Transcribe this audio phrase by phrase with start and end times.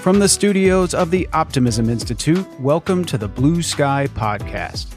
[0.00, 4.94] From the studios of the Optimism Institute, welcome to the Blue Sky Podcast.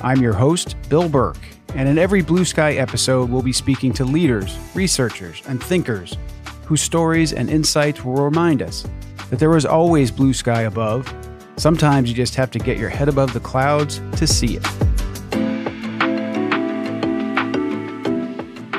[0.00, 1.36] I'm your host, Bill Burke,
[1.74, 6.16] and in every Blue Sky episode, we'll be speaking to leaders, researchers, and thinkers
[6.64, 8.86] whose stories and insights will remind us
[9.28, 11.14] that there is always blue sky above.
[11.58, 14.62] Sometimes you just have to get your head above the clouds to see it.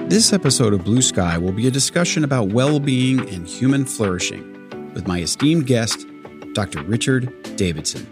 [0.09, 4.56] This episode of Blue Sky will be a discussion about well being and human flourishing
[4.97, 6.07] with my esteemed guest,
[6.53, 6.81] Dr.
[6.81, 8.07] Richard Davidson.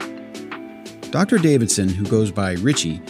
[1.10, 1.40] Dr.
[1.40, 3.02] Davidson, who goes by Richie,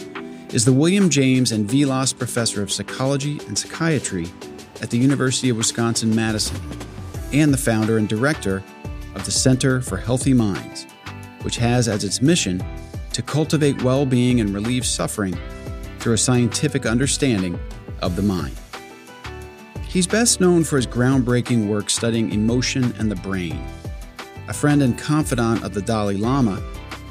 [0.48, 4.28] is the William James and Vilas Professor of Psychology and Psychiatry
[4.80, 6.58] at the University of Wisconsin Madison
[7.34, 8.62] and the founder and director
[9.14, 10.86] of the Center for Healthy Minds,
[11.42, 12.64] which has as its mission
[13.12, 15.36] to cultivate well being and relieve suffering
[15.98, 17.60] through a scientific understanding
[18.00, 18.56] of the mind.
[19.96, 23.66] He's best known for his groundbreaking work studying emotion and the brain.
[24.46, 26.62] A friend and confidant of the Dalai Lama,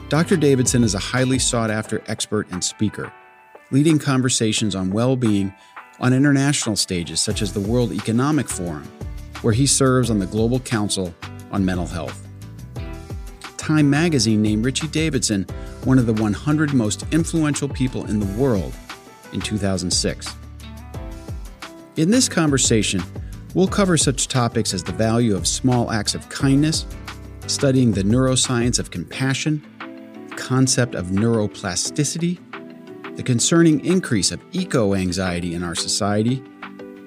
[0.08, 0.38] Dr.
[0.38, 3.12] Davidson is a highly sought after expert and speaker,
[3.72, 5.52] leading conversations on well being
[6.00, 8.88] on international stages such as the World Economic Forum,
[9.42, 11.12] where he serves on the Global Council
[11.52, 12.28] on Mental Health.
[13.58, 15.48] Time magazine named Richie Davidson
[15.86, 18.76] one of the 100 most influential people in the world
[19.34, 20.36] in 2006.
[21.98, 23.02] In this conversation,
[23.54, 26.86] we'll cover such topics as the value of small acts of kindness,
[27.48, 29.64] studying the neuroscience of compassion,
[30.30, 32.38] the concept of neuroplasticity,
[33.16, 36.44] the concerning increase of eco anxiety in our society,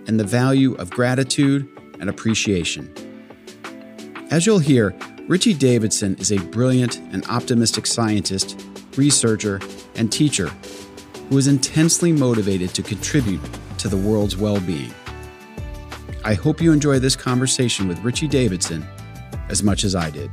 [0.06, 1.68] and the value of gratitude
[2.00, 2.90] and appreciation.
[4.30, 8.58] As you'll hear, Richie Davidson is a brilliant and optimistic scientist,
[8.96, 9.60] researcher,
[9.96, 10.48] and teacher
[11.28, 13.42] who is intensely motivated to contribute
[13.78, 14.92] to the world's well being.
[16.24, 18.86] I hope you enjoy this conversation with Richie Davidson
[19.48, 20.30] as much as I did.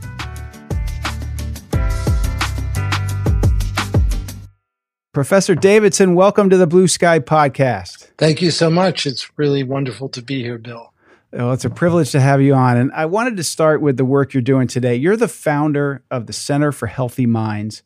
[5.14, 8.10] Professor Davidson, welcome to the Blue Sky Podcast.
[8.18, 9.06] Thank you so much.
[9.06, 10.92] It's really wonderful to be here, Bill.
[11.32, 12.76] Well, it's a privilege to have you on.
[12.76, 14.96] And I wanted to start with the work you're doing today.
[14.96, 17.82] You're the founder of the Center for Healthy Minds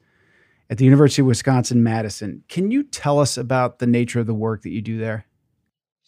[0.72, 2.44] at the University of Wisconsin Madison.
[2.48, 5.26] Can you tell us about the nature of the work that you do there?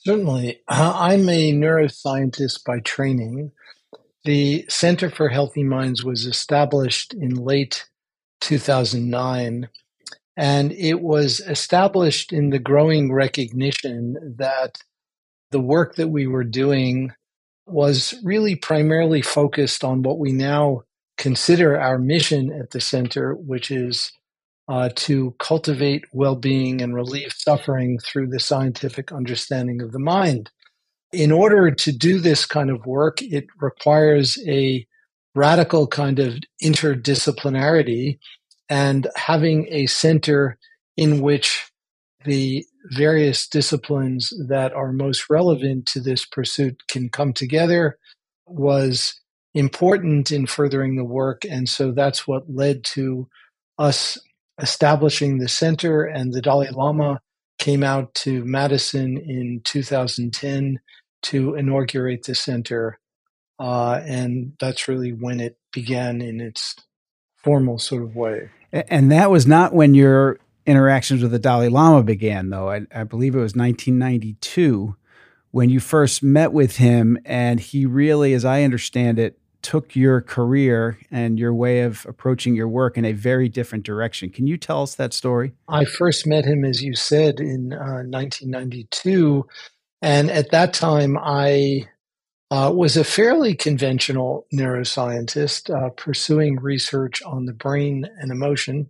[0.03, 0.61] Certainly.
[0.67, 3.51] Uh, I'm a neuroscientist by training.
[4.23, 7.87] The Center for Healthy Minds was established in late
[8.41, 9.69] 2009,
[10.35, 14.79] and it was established in the growing recognition that
[15.51, 17.13] the work that we were doing
[17.67, 20.81] was really primarily focused on what we now
[21.17, 24.11] consider our mission at the center, which is
[24.71, 30.49] uh, to cultivate well being and relieve suffering through the scientific understanding of the mind.
[31.11, 34.87] In order to do this kind of work, it requires a
[35.35, 38.17] radical kind of interdisciplinarity
[38.69, 40.57] and having a center
[40.95, 41.69] in which
[42.23, 47.97] the various disciplines that are most relevant to this pursuit can come together
[48.47, 49.19] was
[49.53, 51.41] important in furthering the work.
[51.43, 53.27] And so that's what led to
[53.77, 54.17] us
[54.61, 57.19] establishing the center, and the Dalai Lama
[57.59, 60.79] came out to Madison in 2010
[61.23, 62.99] to inaugurate the center.
[63.59, 66.75] Uh, and that's really when it began in its
[67.35, 68.49] formal sort of way.
[68.71, 72.69] And that was not when your interactions with the Dalai Lama began, though.
[72.69, 74.95] I, I believe it was 1992
[75.51, 80.21] when you first met with him, and he really, as I understand it, took your
[80.21, 84.29] career and your way of approaching your work in a very different direction.
[84.29, 85.53] Can you tell us that story?
[85.67, 89.45] I first met him, as you said, in uh, 1992.
[90.01, 91.87] And at that time, I
[92.49, 98.89] uh, was a fairly conventional neuroscientist uh, pursuing research on the brain and emotion,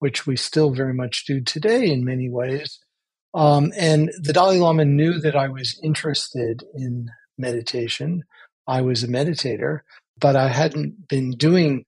[0.00, 2.78] which we still very much do today in many ways.
[3.34, 8.24] Um, and the Dalai Lama knew that I was interested in meditation.
[8.66, 9.80] I was a meditator
[10.18, 11.84] but I hadn't been doing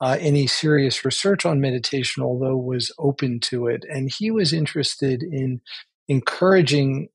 [0.00, 3.84] uh, any serious research on meditation, although was open to it.
[3.88, 5.60] And he was interested in
[6.08, 7.08] encouraging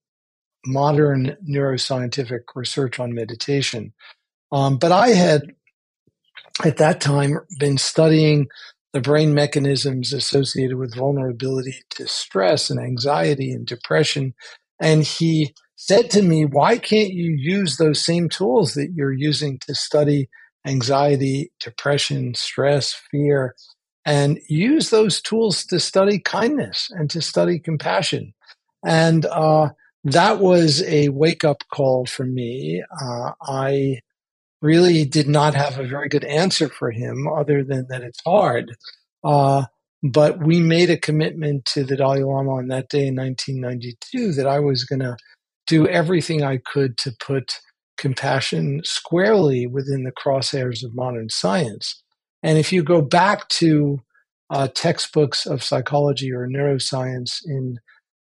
[0.65, 3.93] modern neuroscientific research on meditation.
[4.51, 5.43] Um, but I had,
[6.65, 8.47] at that time, been studying
[8.93, 14.33] the brain mechanisms associated with vulnerability to stress and anxiety and depression.
[14.81, 19.59] And he said to me, Why can't you use those same tools that you're using
[19.59, 20.29] to study
[20.69, 23.55] anxiety, depression, stress, fear,
[24.05, 28.33] and use those tools to study kindness and to study compassion.
[28.85, 29.69] And uh,
[30.03, 32.83] that was a wake up call for me.
[33.01, 34.01] Uh, I
[34.61, 38.75] really did not have a very good answer for him other than that it's hard.
[39.23, 39.65] Uh,
[40.01, 44.47] but we made a commitment to the Dalai Lama on that day in 1992 that
[44.47, 45.17] I was going to
[45.67, 47.59] do everything I could to put
[47.99, 52.01] compassion squarely within the crosshairs of modern science.
[52.41, 53.99] And if you go back to
[54.49, 57.77] uh, textbooks of psychology or neuroscience in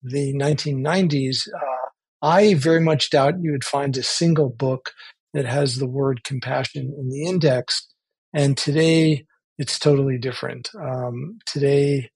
[0.01, 1.89] the 1990s, uh,
[2.21, 4.91] I very much doubt you would find a single book
[5.33, 7.87] that has the word compassion in the index.
[8.33, 9.25] And today,
[9.57, 10.69] it's totally different.
[10.79, 12.09] Um, today,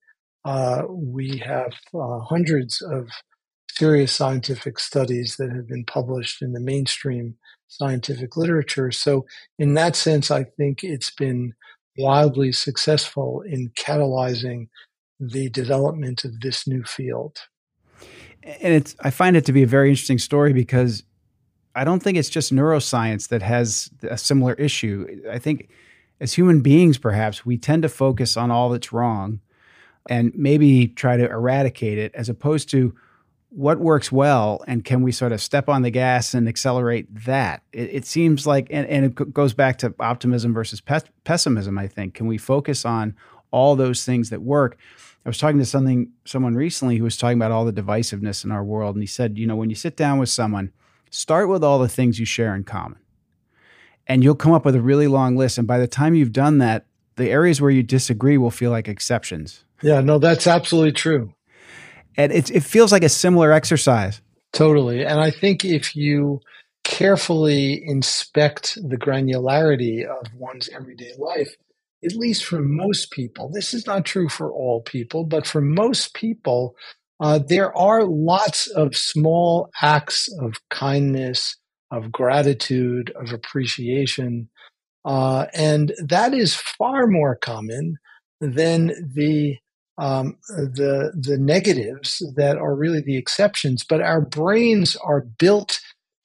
[0.45, 3.09] uh, we have uh, hundreds of
[3.77, 7.35] serious scientific studies that have been published in the mainstream
[7.67, 8.91] scientific literature.
[8.91, 9.25] So,
[9.57, 11.53] in that sense, I think it's been
[11.97, 14.67] wildly successful in catalyzing
[15.19, 17.37] the development of this new field.
[18.43, 21.03] And it's I find it to be a very interesting story because
[21.75, 25.21] I don't think it's just neuroscience that has a similar issue.
[25.29, 25.69] I think
[26.19, 29.39] as human beings, perhaps we tend to focus on all that's wrong
[30.09, 32.95] and maybe try to eradicate it as opposed to
[33.53, 37.61] what works well and can we sort of step on the gas and accelerate that?
[37.73, 41.85] It, it seems like and, and, it goes back to optimism versus pe- pessimism i
[41.85, 42.13] think.
[42.13, 43.13] Can we focus on
[43.51, 44.77] all those things that work?
[45.25, 48.51] I was talking to something someone recently who was talking about all the divisiveness in
[48.51, 50.71] our world and he said you know when you sit down with someone
[51.09, 52.99] start with all the things you share in common
[54.07, 56.59] and you'll come up with a really long list and by the time you've done
[56.59, 56.85] that
[57.17, 59.65] the areas where you disagree will feel like exceptions.
[59.81, 61.33] Yeah no that's absolutely true
[62.17, 64.21] and it, it feels like a similar exercise.
[64.53, 65.05] Totally.
[65.05, 66.41] And I think if you
[66.83, 71.55] carefully inspect the granularity of one's everyday life,
[72.03, 76.13] at least for most people, this is not true for all people, but for most
[76.13, 76.75] people,
[77.19, 81.55] uh, there are lots of small acts of kindness,
[81.91, 84.49] of gratitude, of appreciation.
[85.05, 87.97] Uh, and that is far more common
[88.39, 89.55] than the
[90.01, 93.83] um, the the negatives that are really the exceptions.
[93.83, 95.79] But our brains are built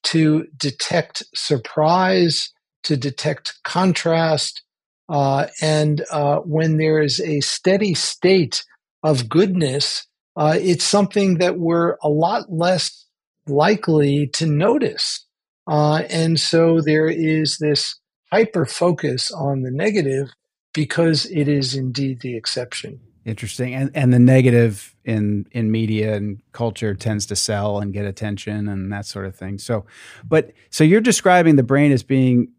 [0.05, 2.53] to detect surprise,
[2.85, 4.63] to detect contrast,
[5.11, 8.65] uh, and uh, when there is a steady state
[9.03, 10.07] of goodness,
[10.37, 13.05] uh, it's something that we're a lot less
[13.47, 15.25] likely to notice.
[15.69, 17.97] Uh, and so there is this
[18.33, 20.31] hyper focus on the negative
[20.73, 23.01] because it is indeed the exception.
[23.27, 23.75] Interesting.
[23.75, 28.69] And and the negative in in media and culture tends to sell and get attention
[28.69, 29.59] and that sort of thing.
[29.59, 29.85] So
[30.25, 32.53] but so you're describing the brain as being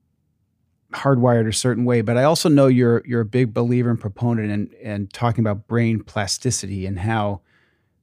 [0.92, 4.52] hardwired a certain way, but I also know you're you're a big believer and proponent
[4.52, 7.40] and and talking about brain plasticity and how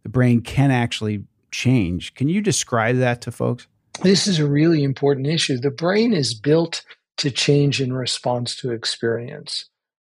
[0.03, 2.15] the brain can actually change.
[2.15, 3.67] Can you describe that to folks?
[4.03, 5.59] This is a really important issue.
[5.59, 6.83] The brain is built
[7.19, 9.67] to change in response to experience.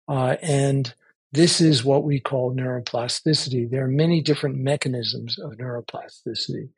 [0.06, 0.94] Uh, and
[1.32, 3.70] this is what we call neuroplasticity.
[3.70, 6.68] There are many different mechanisms of neuroplasticity.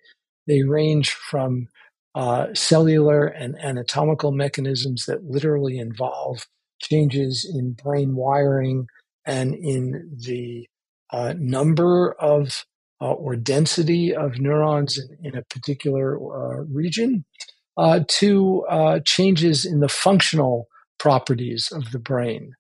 [0.46, 1.68] They range from
[2.14, 6.46] uh, cellular and anatomical mechanisms that literally involve
[6.80, 8.86] changes in brain wiring
[9.26, 10.68] and in the
[11.12, 12.64] uh, number of
[13.00, 17.24] uh, or density of neurons in, in a particular uh, region,
[17.76, 22.54] uh, to uh, changes in the functional properties of the brain.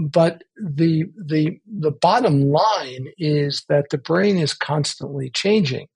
[0.00, 5.88] But the the the bottom line is that the brain is constantly changing.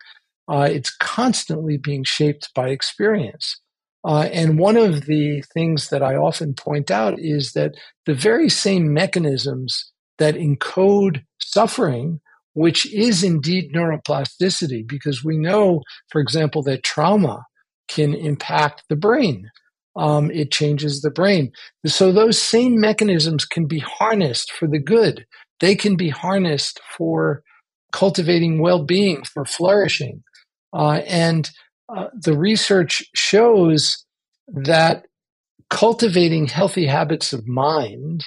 [0.49, 3.61] Uh, it's constantly being shaped by experience.
[4.05, 7.75] Uh, and one of the things that I often point out is that
[8.05, 12.21] the very same mechanisms that encode suffering,
[12.53, 17.45] which is indeed neuroplasticity, because we know, for example, that trauma
[17.89, 19.51] can impact the brain
[19.97, 21.51] um, it changes the brain.
[21.87, 25.27] So those same mechanisms can be harnessed for the good.
[25.61, 27.43] They can be harnessed for
[27.93, 30.23] cultivating well-being, for flourishing.
[30.73, 31.51] Uh, and
[31.95, 34.05] uh, the research shows
[34.49, 35.07] that
[35.71, 38.27] cultivating healthy habits of mind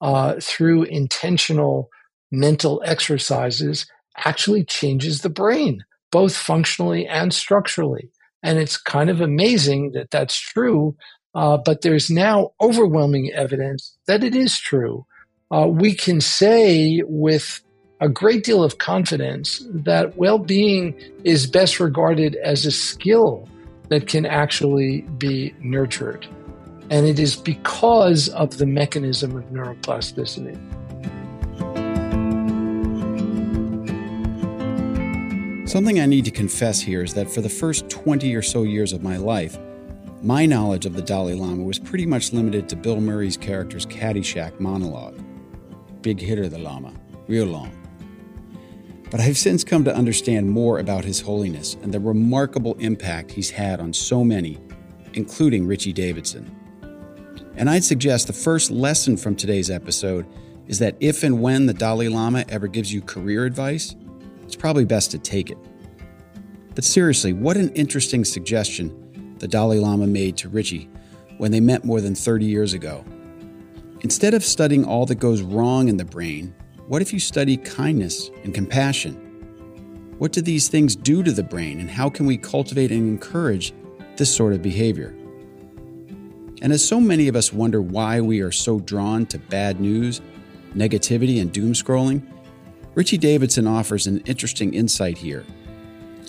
[0.00, 1.88] uh, through intentional
[2.30, 3.86] mental exercises
[4.24, 8.10] actually changes the brain, both functionally and structurally.
[8.42, 10.96] And it's kind of amazing that that's true.
[11.34, 15.06] Uh, but there's now overwhelming evidence that it is true.
[15.50, 17.62] Uh, we can say with
[18.00, 23.48] a great deal of confidence that well being is best regarded as a skill
[23.88, 26.26] that can actually be nurtured.
[26.90, 30.56] And it is because of the mechanism of neuroplasticity.
[35.68, 38.94] Something I need to confess here is that for the first 20 or so years
[38.94, 39.58] of my life,
[40.22, 44.58] my knowledge of the Dalai Lama was pretty much limited to Bill Murray's character's Caddyshack
[44.60, 45.22] monologue.
[46.00, 46.94] Big hitter, the Lama,
[47.26, 47.70] real long.
[49.10, 53.50] But I've since come to understand more about His Holiness and the remarkable impact he's
[53.50, 54.56] had on so many,
[55.12, 56.50] including Richie Davidson.
[57.56, 60.24] And I'd suggest the first lesson from today's episode
[60.66, 63.94] is that if and when the Dalai Lama ever gives you career advice,
[64.48, 65.58] it's probably best to take it.
[66.74, 70.88] But seriously, what an interesting suggestion the Dalai Lama made to Richie
[71.36, 73.04] when they met more than 30 years ago.
[74.00, 76.54] Instead of studying all that goes wrong in the brain,
[76.86, 79.16] what if you study kindness and compassion?
[80.16, 83.74] What do these things do to the brain, and how can we cultivate and encourage
[84.16, 85.14] this sort of behavior?
[86.62, 90.22] And as so many of us wonder why we are so drawn to bad news,
[90.74, 92.22] negativity, and doom scrolling,
[92.98, 95.46] Richie Davidson offers an interesting insight here.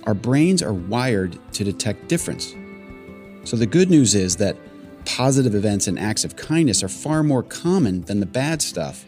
[0.04, 2.54] Our brains are wired to detect difference.
[3.44, 4.56] So the good news is that
[5.04, 9.04] positive events and acts of kindness are far more common than the bad stuff.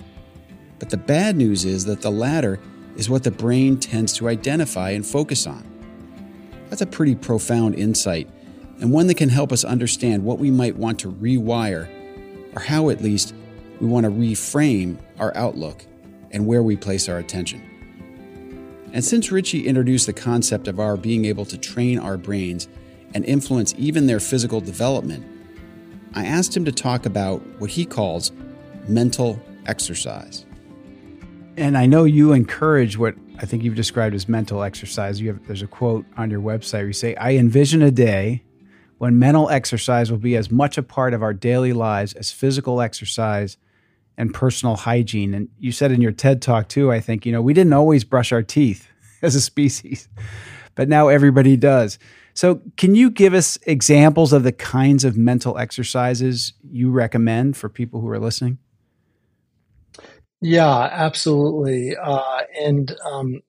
[0.79, 2.59] But the bad news is that the latter
[2.95, 5.63] is what the brain tends to identify and focus on.
[6.71, 8.27] That's a pretty profound insight,
[8.79, 11.87] and one that can help us understand what we might want to rewire,
[12.55, 13.35] or how at least
[13.79, 15.85] we want to reframe our outlook
[16.31, 17.61] and where we place our attention.
[18.93, 22.67] And since Richie introduced the concept of our being able to train our brains
[23.13, 25.25] and influence even their physical development,
[26.13, 28.31] I asked him to talk about what he calls
[28.87, 30.45] mental exercise.
[31.57, 35.21] And I know you encourage what I think you've described as mental exercise.
[35.21, 38.43] You have there's a quote on your website where you say, "I envision a day
[38.97, 42.81] when mental exercise will be as much a part of our daily lives as physical
[42.81, 43.57] exercise
[44.17, 47.41] and personal hygiene." And you said in your TED talk too, I think, you know,
[47.41, 48.87] we didn't always brush our teeth
[49.21, 50.07] as a species,
[50.75, 51.99] but now everybody does.
[52.33, 57.67] So, can you give us examples of the kinds of mental exercises you recommend for
[57.67, 58.57] people who are listening?
[60.41, 61.95] Yeah, absolutely.
[61.95, 63.41] Uh, and um,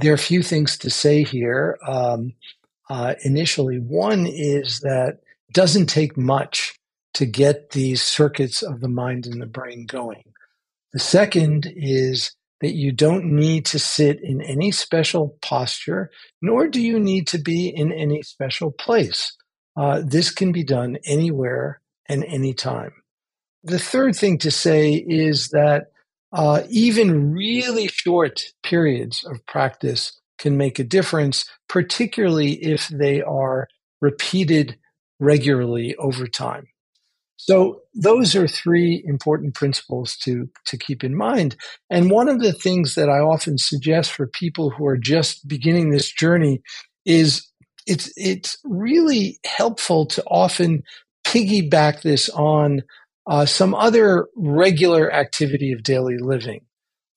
[0.00, 1.78] there are a few things to say here.
[1.86, 2.32] Um,
[2.90, 6.74] uh, initially, one is that it doesn't take much
[7.14, 10.22] to get these circuits of the mind and the brain going.
[10.92, 16.80] The second is that you don't need to sit in any special posture, nor do
[16.80, 19.36] you need to be in any special place.
[19.76, 22.92] Uh, this can be done anywhere and anytime.
[23.64, 25.92] The third thing to say is that
[26.32, 33.68] uh, even really short periods of practice can make a difference, particularly if they are
[34.00, 34.76] repeated
[35.20, 36.66] regularly over time.
[37.44, 41.56] So those are three important principles to, to keep in mind.
[41.90, 45.90] And one of the things that I often suggest for people who are just beginning
[45.90, 46.62] this journey
[47.04, 47.44] is
[47.84, 50.84] it's, it's really helpful to often
[51.24, 52.82] piggyback this on
[53.26, 56.60] uh, some other regular activity of daily living.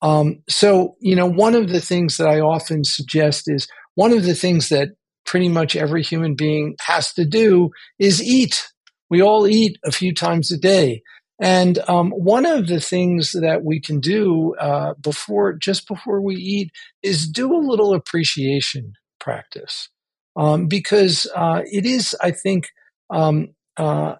[0.02, 4.24] Um, so, you know, one of the things that I often suggest is one of
[4.24, 4.90] the things that
[5.24, 8.72] pretty much every human being has to do is eat
[9.10, 11.02] we all eat a few times a day.
[11.40, 16.36] And um, one of the things that we can do uh, before, just before we
[16.36, 16.72] eat,
[17.04, 19.90] is do a little appreciation practice,
[20.38, 22.70] um, because uh, it is, I think,
[23.10, 24.16] um, uh,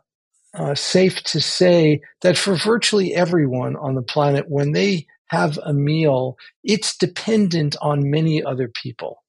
[0.54, 5.74] uh safe to say that for virtually everyone on the planet, when they have a
[5.74, 9.24] meal, it's dependent on many other people.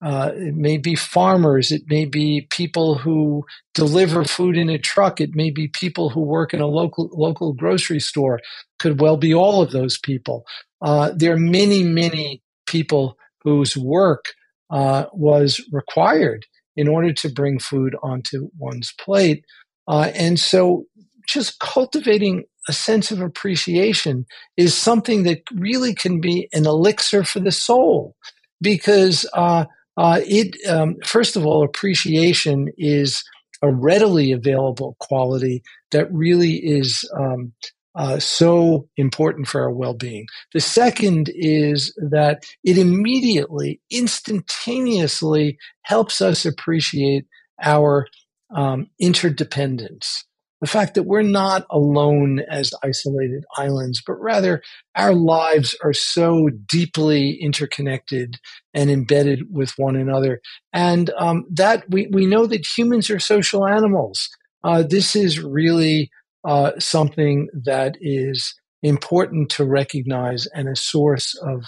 [0.00, 1.72] Uh, it may be farmers.
[1.72, 5.20] It may be people who deliver food in a truck.
[5.20, 8.40] It may be people who work in a local local grocery store.
[8.78, 10.44] Could well be all of those people.
[10.80, 14.26] Uh, there are many, many people whose work
[14.70, 19.44] uh, was required in order to bring food onto one's plate,
[19.88, 20.84] uh, and so
[21.26, 24.26] just cultivating a sense of appreciation
[24.56, 28.14] is something that really can be an elixir for the soul
[28.60, 29.64] because uh,
[29.98, 33.22] uh, it um, first of all, appreciation is
[33.62, 37.52] a readily available quality that really is um,
[37.96, 40.26] uh, so important for our well-being.
[40.54, 47.26] The second is that it immediately, instantaneously helps us appreciate
[47.60, 48.06] our
[48.54, 50.24] um, interdependence
[50.60, 54.62] the fact that we're not alone as isolated islands, but rather
[54.94, 58.38] our lives are so deeply interconnected
[58.74, 60.40] and embedded with one another.
[60.72, 64.28] And um, that we, we know that humans are social animals.
[64.64, 66.10] Uh, this is really
[66.44, 71.64] uh, something that is important to recognize and a source of,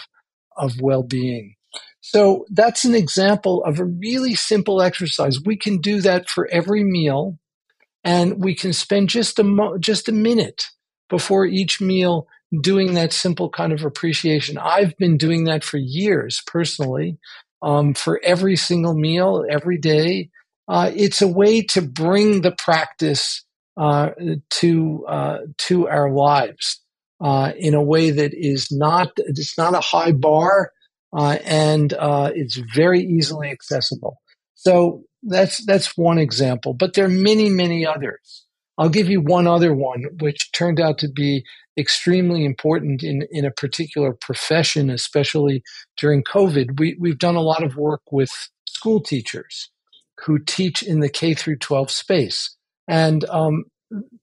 [0.56, 1.54] of well being.
[2.00, 5.38] So that's an example of a really simple exercise.
[5.44, 7.38] We can do that for every meal
[8.04, 10.64] and we can spend just a mo- just a minute
[11.08, 12.26] before each meal
[12.60, 14.58] doing that simple kind of appreciation.
[14.58, 17.18] I've been doing that for years personally,
[17.62, 20.30] um, for every single meal, every day.
[20.68, 23.44] Uh, it's a way to bring the practice
[23.76, 24.10] uh,
[24.50, 26.80] to uh, to our lives
[27.20, 30.72] uh, in a way that is not it's not a high bar
[31.16, 34.20] uh, and uh, it's very easily accessible.
[34.54, 38.46] So that's that's one example, but there are many many others.
[38.80, 41.44] I'll give you one other one, which turned out to be
[41.76, 45.62] extremely important in, in a particular profession, especially
[45.98, 46.80] during COVID.
[46.80, 48.30] We, we've done a lot of work with
[48.66, 49.70] school teachers
[50.24, 52.56] who teach in the K through 12 space.
[52.88, 53.64] And um,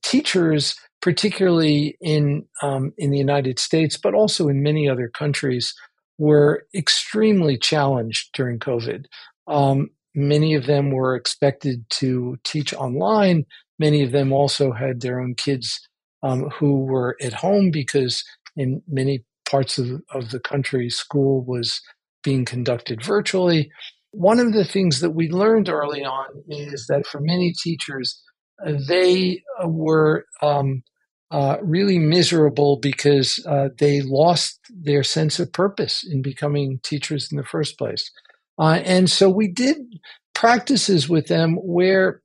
[0.02, 5.72] teachers, particularly in, um, in the United States, but also in many other countries,
[6.18, 9.04] were extremely challenged during COVID.
[9.46, 13.44] Um, many of them were expected to teach online
[13.78, 15.80] Many of them also had their own kids
[16.22, 18.24] um, who were at home because
[18.56, 21.80] in many parts of, of the country, school was
[22.24, 23.70] being conducted virtually.
[24.10, 28.20] One of the things that we learned early on is that for many teachers,
[28.66, 30.82] uh, they uh, were um,
[31.30, 37.36] uh, really miserable because uh, they lost their sense of purpose in becoming teachers in
[37.36, 38.10] the first place.
[38.58, 39.76] Uh, and so we did
[40.34, 42.22] practices with them where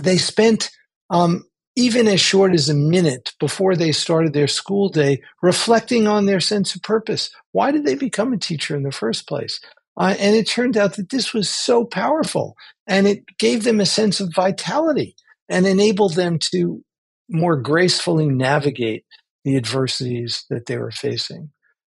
[0.00, 0.70] they spent
[1.10, 1.44] um,
[1.76, 6.40] even as short as a minute before they started their school day reflecting on their
[6.40, 7.30] sense of purpose.
[7.52, 9.60] Why did they become a teacher in the first place?
[9.96, 12.56] Uh, and it turned out that this was so powerful
[12.86, 15.14] and it gave them a sense of vitality
[15.48, 16.82] and enabled them to
[17.28, 19.04] more gracefully navigate
[19.44, 21.50] the adversities that they were facing.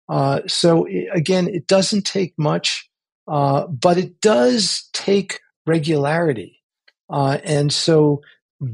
[0.10, 2.90] Uh, so, again, it doesn't take much,
[3.28, 6.62] uh, but it does take regularity.
[7.10, 8.22] Uh, and so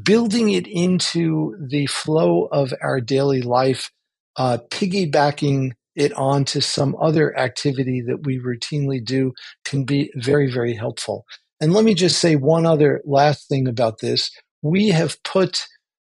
[0.03, 3.91] building it into the flow of our daily life,
[4.37, 10.75] uh, piggybacking it onto some other activity that we routinely do can be very, very
[10.75, 11.25] helpful.
[11.61, 14.31] And let me just say one other last thing about this.
[14.61, 15.65] We have put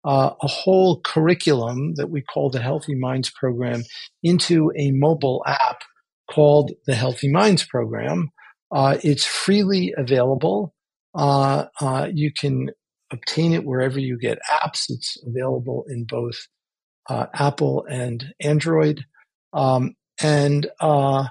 [0.05, 3.83] uh, a whole curriculum that we call the Healthy Minds Program
[4.23, 5.83] into a mobile app
[6.31, 8.31] called the Healthy Minds Program.
[8.73, 10.75] Uh, it's freely available.
[11.15, 12.71] Uh, uh, you can
[13.11, 14.87] obtain it wherever you get apps.
[14.89, 16.47] It's available in both
[17.09, 19.05] uh, Apple and Android.
[19.53, 21.27] Um, and uh,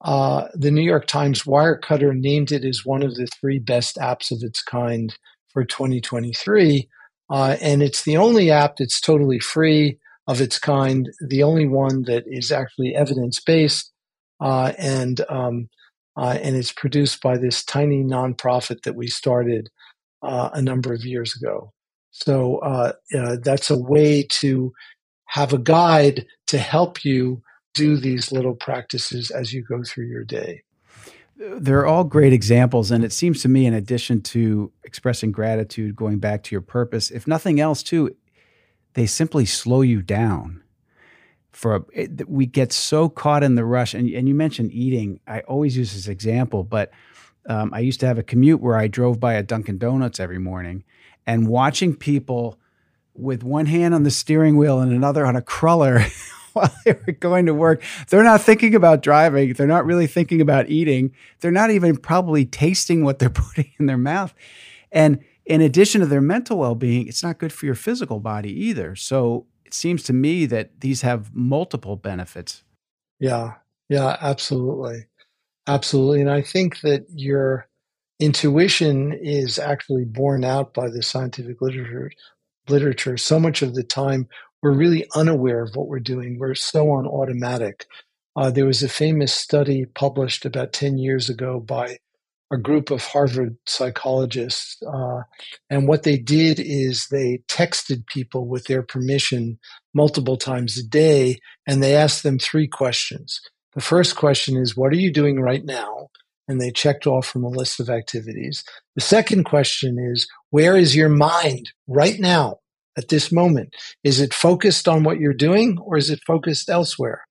[0.00, 4.32] uh, the New York Times Wirecutter named it as one of the three best apps
[4.32, 5.16] of its kind
[5.52, 6.88] for 2023.
[7.30, 12.02] Uh, and it's the only app that's totally free of its kind, the only one
[12.02, 13.92] that is actually evidence based.
[14.40, 15.68] and um,
[16.16, 19.70] uh, and it's produced by this tiny nonprofit that we started
[20.22, 21.72] uh, a number of years ago.
[22.10, 22.92] So uh,
[23.42, 24.72] that's a way to
[25.26, 27.42] have a guide to help you
[27.72, 30.62] do these little practices as you go through your day.
[31.36, 32.90] They're all great examples.
[32.90, 37.10] And it seems to me, in addition to expressing gratitude, going back to your purpose,
[37.10, 38.14] if nothing else, too,
[38.94, 40.62] they simply slow you down
[41.52, 45.20] for a, it, we get so caught in the rush and, and you mentioned eating.
[45.26, 46.90] I always use this example but
[47.46, 50.38] um, i used to have a commute where i drove by a dunkin donuts every
[50.38, 50.84] morning
[51.26, 52.58] and watching people
[53.14, 56.04] with one hand on the steering wheel and another on a cruller
[56.52, 60.40] while they were going to work they're not thinking about driving they're not really thinking
[60.40, 64.34] about eating they're not even probably tasting what they're putting in their mouth.
[64.92, 68.96] And in addition to their mental well-being it's not good for your physical body either.
[68.96, 72.64] So it seems to me that these have multiple benefits.
[73.20, 73.52] Yeah,
[73.88, 75.06] yeah, absolutely.
[75.68, 76.20] Absolutely.
[76.22, 77.68] And I think that your
[78.18, 82.10] intuition is actually borne out by the scientific literature.
[82.68, 83.16] Literature.
[83.16, 84.28] So much of the time,
[84.60, 86.40] we're really unaware of what we're doing.
[86.40, 87.86] We're so on automatic.
[88.34, 91.98] Uh, there was a famous study published about 10 years ago by
[92.50, 94.82] a group of Harvard psychologists.
[94.82, 95.22] Uh,
[95.68, 99.58] and what they did is they texted people with their permission
[99.94, 103.40] multiple times a day, and they asked them three questions.
[103.74, 106.08] The first question is, What are you doing right now?
[106.48, 108.64] And they checked off from a list of activities.
[108.96, 112.58] The second question is, Where is your mind right now
[112.98, 113.76] at this moment?
[114.02, 117.22] Is it focused on what you're doing or is it focused elsewhere?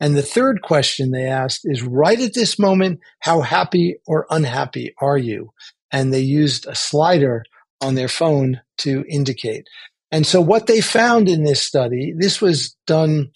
[0.00, 4.94] And the third question they asked is right at this moment, how happy or unhappy
[5.00, 5.52] are you?
[5.90, 7.44] And they used a slider
[7.80, 9.66] on their phone to indicate.
[10.10, 13.30] And so what they found in this study, this was done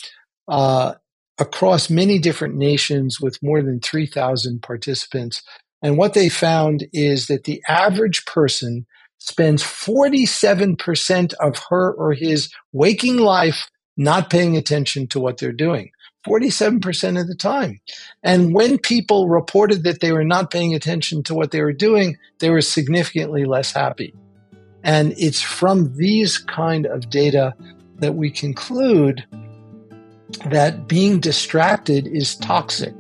[0.49, 0.95] uh,
[1.39, 5.43] across many different nations with more than 3,000 participants.
[5.83, 8.87] And what they found is that the average person
[9.19, 15.91] spends 47% of her or his waking life not paying attention to what they're doing.
[16.27, 17.81] 47% of the time.
[18.23, 22.17] And when people reported that they were not paying attention to what they were doing,
[22.39, 24.15] they were significantly less happy.
[24.83, 27.55] And it's from these kind of data
[27.99, 29.25] that we conclude
[30.47, 32.95] that being distracted is toxic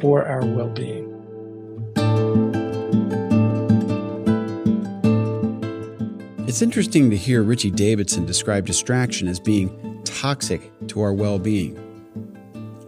[0.00, 1.06] for our well being.
[6.48, 11.87] It's interesting to hear Richie Davidson describe distraction as being toxic to our well being.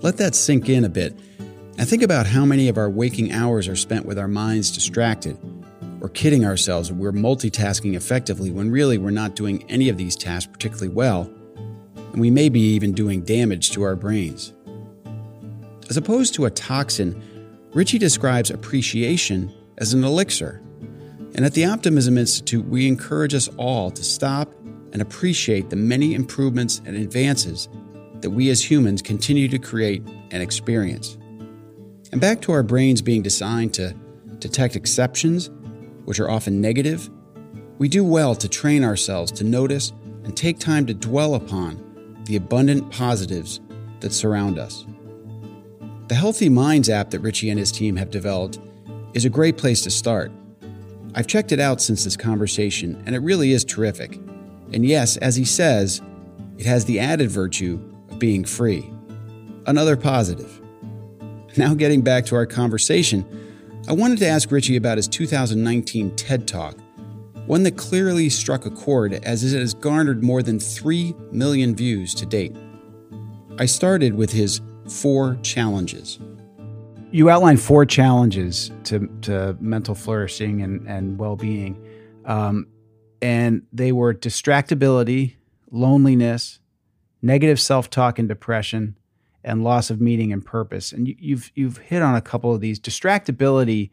[0.02, 1.18] Let that sink in a bit
[1.76, 5.38] and think about how many of our waking hours are spent with our minds distracted
[6.00, 10.50] or kidding ourselves we're multitasking effectively when really we're not doing any of these tasks
[10.50, 11.30] particularly well,
[11.96, 14.54] and we may be even doing damage to our brains.
[15.90, 17.22] As opposed to a toxin,
[17.74, 20.62] Richie describes appreciation as an elixir.
[21.34, 24.50] And at the Optimism Institute, we encourage us all to stop
[24.92, 27.68] and appreciate the many improvements and advances
[28.20, 31.16] that we as humans continue to create and experience.
[32.12, 33.94] And back to our brains being designed to
[34.38, 35.50] detect exceptions,
[36.04, 37.08] which are often negative,
[37.78, 39.92] we do well to train ourselves to notice
[40.24, 43.60] and take time to dwell upon the abundant positives
[44.00, 44.84] that surround us.
[46.08, 48.58] The Healthy Minds app that Richie and his team have developed
[49.14, 50.32] is a great place to start.
[51.14, 54.16] I've checked it out since this conversation, and it really is terrific.
[54.72, 56.02] And yes, as he says,
[56.58, 57.80] it has the added virtue
[58.20, 58.88] being free.
[59.66, 60.60] Another positive.
[61.56, 63.24] Now, getting back to our conversation,
[63.88, 66.76] I wanted to ask Richie about his 2019 TED Talk,
[67.46, 72.14] one that clearly struck a chord as it has garnered more than 3 million views
[72.14, 72.54] to date.
[73.58, 76.20] I started with his four challenges.
[77.10, 81.84] You outlined four challenges to, to mental flourishing and, and well being.
[82.24, 82.68] Um,
[83.20, 85.34] and they were distractibility,
[85.72, 86.59] loneliness,
[87.22, 88.96] negative self-talk and depression,
[89.42, 90.92] and loss of meaning and purpose.
[90.92, 92.78] And you, you've you've hit on a couple of these.
[92.78, 93.90] Distractibility,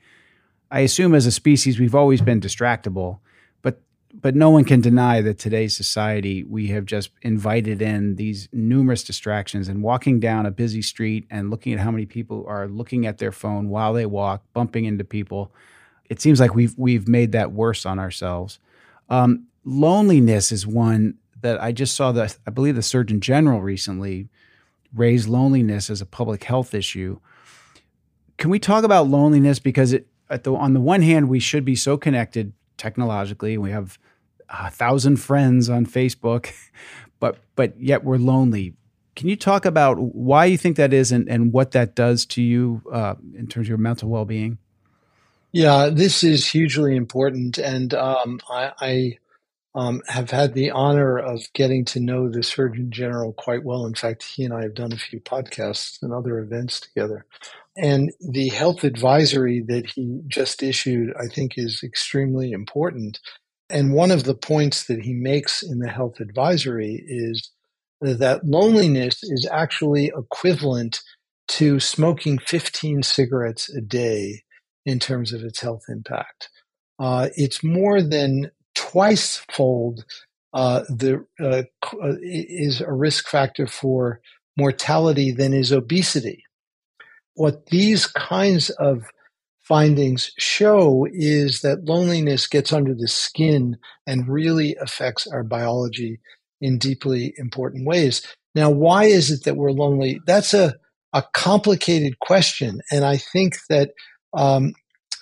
[0.70, 3.20] I assume as a species we've always been distractible,
[3.62, 3.82] but
[4.14, 9.04] but no one can deny that today's society we have just invited in these numerous
[9.04, 13.06] distractions and walking down a busy street and looking at how many people are looking
[13.06, 15.52] at their phone while they walk, bumping into people.
[16.10, 18.60] It seems like we've we've made that worse on ourselves.
[19.10, 24.30] Um, loneliness is one that I just saw that I believe the Surgeon General recently
[24.94, 27.20] raised loneliness as a public health issue.
[28.38, 31.76] Can we talk about loneliness because it the, on the one hand we should be
[31.76, 33.98] so connected technologically we have
[34.50, 36.54] a thousand friends on Facebook
[37.20, 38.74] but but yet we're lonely.
[39.16, 42.42] Can you talk about why you think that is and, and what that does to
[42.42, 44.60] you uh, in terms of your mental well being?
[45.52, 49.18] Yeah, this is hugely important, and um, I, I
[49.78, 53.86] um, have had the honor of getting to know the Surgeon General quite well.
[53.86, 57.28] In fact, he and I have done a few podcasts and other events together.
[57.78, 63.20] And the health advisory that he just issued, I think, is extremely important.
[63.70, 67.52] And one of the points that he makes in the health advisory is
[68.02, 71.02] that loneliness is actually equivalent
[71.50, 74.42] to smoking 15 cigarettes a day
[74.88, 76.50] in terms of its health impact.
[76.98, 80.06] Uh, it's more than twice fold
[80.54, 81.64] uh, the uh,
[82.04, 84.22] uh, is a risk factor for
[84.56, 86.44] mortality than is obesity.
[87.34, 89.04] What these kinds of
[89.68, 96.20] findings show is that loneliness gets under the skin and really affects our biology
[96.62, 98.26] in deeply important ways.
[98.56, 100.20] Now, why is it that we're lonely?
[100.26, 100.76] That's a,
[101.14, 102.82] a complicated question.
[102.92, 103.92] And I think that
[104.34, 104.74] um,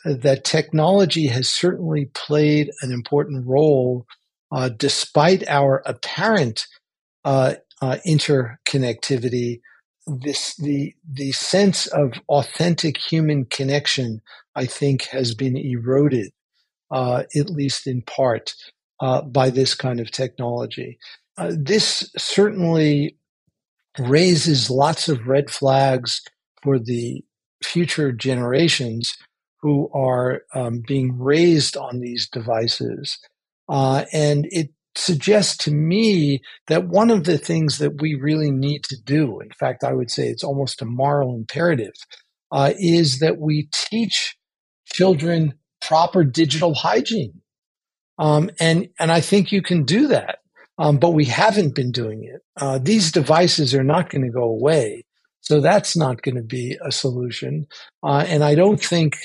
[0.05, 4.05] that technology has certainly played an important role
[4.51, 6.67] uh, despite our apparent
[7.25, 9.61] uh, uh, interconnectivity.
[10.05, 14.21] This the the sense of authentic human connection,
[14.55, 16.31] I think, has been eroded,
[16.91, 18.53] uh, at least in part,
[18.99, 20.99] uh, by this kind of technology.
[21.37, 23.17] Uh, this certainly
[23.97, 26.21] raises lots of red flags
[26.61, 27.23] for the
[27.63, 29.17] future generations
[29.65, 33.17] who are um, being raised on these devices.
[33.67, 38.83] Uh, and it suggests to me that one of the things that we really need
[38.83, 41.95] to do, in fact, I would say it's almost a moral imperative,
[42.51, 44.37] uh, is that we teach
[44.93, 47.41] children proper digital hygiene.
[48.19, 50.37] Um, and, and I think you can do that.
[50.77, 52.41] Um, but we haven't been doing it.
[52.55, 55.05] Uh, these devices are not going to go away.
[55.41, 57.65] So that's not going to be a solution.
[58.03, 59.15] Uh, and I don't think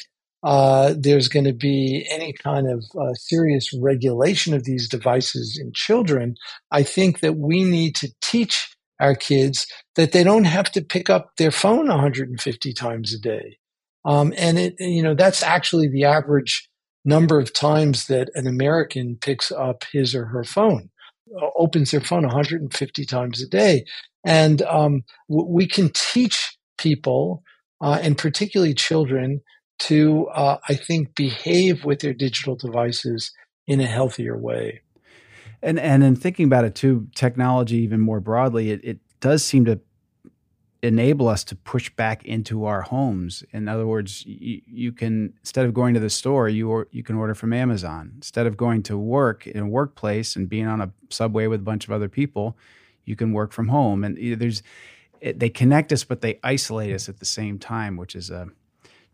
[0.43, 5.73] uh, there's going to be any kind of uh, serious regulation of these devices in
[5.75, 6.35] children.
[6.71, 11.11] I think that we need to teach our kids that they don't have to pick
[11.11, 13.59] up their phone 150 times a day.
[14.05, 16.69] Um, and it, you know, that's actually the average
[17.05, 20.91] number of times that an American picks up his or her phone,
[21.41, 23.85] uh, opens their phone 150 times a day.
[24.25, 27.43] And um, we can teach people,
[27.81, 29.41] uh, and particularly children,
[29.81, 33.33] to, uh, I think, behave with their digital devices
[33.67, 34.83] in a healthier way.
[35.63, 39.65] And and in thinking about it too, technology even more broadly, it, it does seem
[39.67, 39.81] to
[40.83, 43.45] enable us to push back into our homes.
[43.53, 47.03] In other words, you, you can instead of going to the store, you or, you
[47.03, 48.13] can order from Amazon.
[48.17, 51.65] Instead of going to work in a workplace and being on a subway with a
[51.65, 52.57] bunch of other people,
[53.05, 54.05] you can work from home.
[54.05, 54.63] And there's
[55.21, 58.49] it, they connect us, but they isolate us at the same time, which is a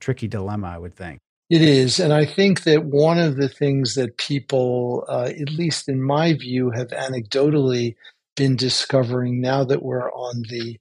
[0.01, 1.19] tricky dilemma, I would think.
[1.49, 2.01] It is.
[2.01, 6.35] And I think that one of the things that people, uh, at least in my
[6.35, 7.95] view, have anecdotally
[8.37, 10.79] been discovering now that we're on the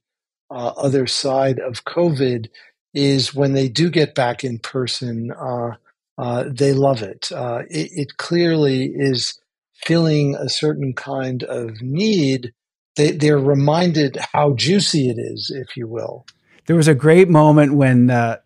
[0.50, 2.48] uh, other side of COVID
[2.94, 5.70] is when they do get back in person, uh,
[6.18, 7.30] uh they love it.
[7.30, 7.90] Uh, it.
[7.92, 8.16] it.
[8.16, 9.38] clearly is
[9.74, 12.52] filling a certain kind of need.
[12.96, 16.26] They, they're reminded how juicy it is, if you will.
[16.66, 18.38] There was a great moment when uh,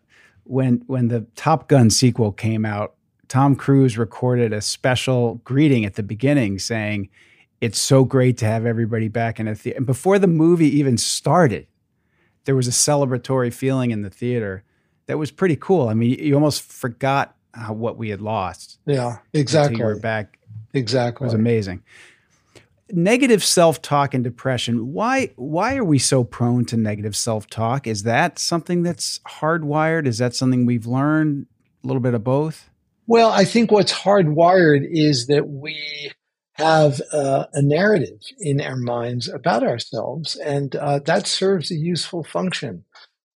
[0.43, 2.95] when when the Top Gun sequel came out,
[3.27, 7.09] Tom Cruise recorded a special greeting at the beginning saying,
[7.59, 10.97] "It's so great to have everybody back in a theater." And before the movie even
[10.97, 11.67] started,
[12.45, 14.63] there was a celebratory feeling in the theater
[15.05, 15.89] that was pretty cool.
[15.89, 18.79] I mean, you almost forgot how, what we had lost.
[18.85, 19.79] Yeah, exactly.
[19.79, 20.39] You were back.
[20.73, 21.25] Exactly.
[21.25, 21.83] It was amazing
[22.93, 27.87] negative self-talk and depression why why are we so prone to negative self-talk?
[27.87, 30.07] Is that something that's hardwired?
[30.07, 31.47] Is that something we've learned?
[31.83, 32.69] A little bit of both?
[33.07, 36.11] Well i think what's hardwired is that we
[36.61, 42.23] have uh, a narrative in our minds about ourselves and uh, that serves a useful
[42.23, 42.83] function.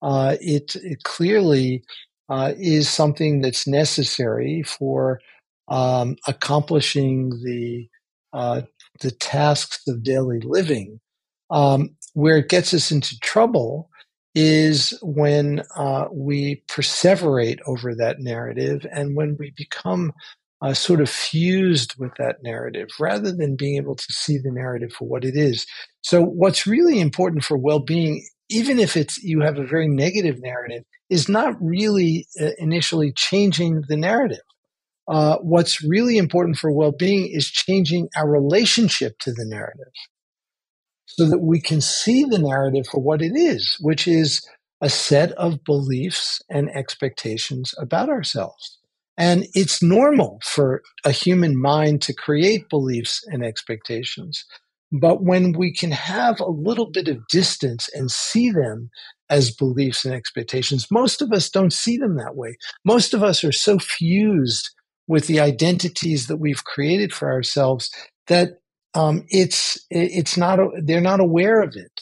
[0.02, 1.82] Uh, it, it, clearly
[2.28, 5.20] uh, is something that's necessary for
[5.68, 7.88] um, accomplishing the
[8.34, 8.62] uh,
[9.00, 11.00] the tasks of daily living.
[11.50, 13.90] Um, where it gets us into trouble
[14.34, 20.12] is when uh, we perseverate over that narrative and when we become
[20.62, 24.92] uh, sort of fused with that narrative rather than being able to see the narrative
[24.92, 25.66] for what it is.
[26.00, 30.40] So, what's really important for well being, even if it's you have a very negative
[30.40, 34.40] narrative, is not really uh, initially changing the narrative
[35.08, 39.92] uh, what's really important for well being is changing our relationship to the narrative
[41.06, 44.46] so that we can see the narrative for what it is, which is
[44.80, 48.78] a set of beliefs and expectations about ourselves.
[49.16, 54.44] And it's normal for a human mind to create beliefs and expectations.
[54.90, 58.90] But when we can have a little bit of distance and see them
[59.30, 62.56] as beliefs and expectations, most of us don't see them that way.
[62.84, 64.70] Most of us are so fused
[65.06, 67.90] with the identities that we've created for ourselves
[68.26, 68.58] that
[68.94, 72.00] um, it's it's not they're not aware of it.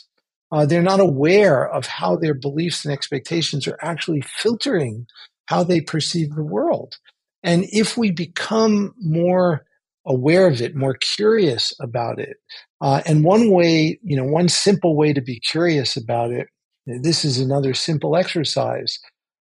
[0.51, 5.07] Uh, they're not aware of how their beliefs and expectations are actually filtering
[5.47, 6.99] how they perceive the world.
[7.43, 9.65] And if we become more
[10.05, 12.37] aware of it, more curious about it,
[12.83, 16.49] uh, and one way, you know, one simple way to be curious about it,
[16.87, 18.99] this is another simple exercise.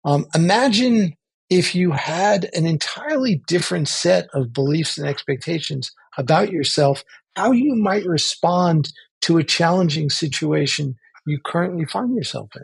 [0.04, 1.16] Um, imagine
[1.50, 7.04] if you had an entirely different set of beliefs and expectations about yourself,
[7.36, 12.64] how you might respond to a challenging situation you currently find yourself in.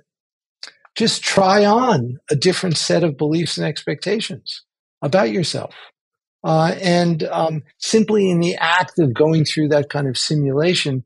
[0.95, 4.63] Just try on a different set of beliefs and expectations
[5.01, 5.73] about yourself.
[6.43, 11.03] Uh, and um, simply in the act of going through that kind of simulation,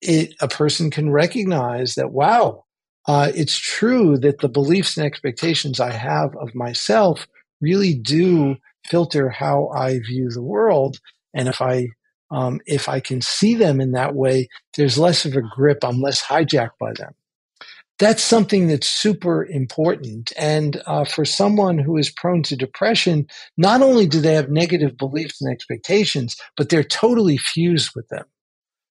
[0.00, 2.64] it, a person can recognize that, wow,
[3.08, 7.26] uh, it's true that the beliefs and expectations I have of myself
[7.60, 11.00] really do filter how I view the world.
[11.32, 11.88] And if I
[12.30, 15.78] um, if I can see them in that way, there's less of a grip.
[15.82, 17.14] I'm less hijacked by them.
[17.98, 20.32] That's something that's super important.
[20.36, 24.98] And uh, for someone who is prone to depression, not only do they have negative
[24.98, 28.26] beliefs and expectations, but they're totally fused with them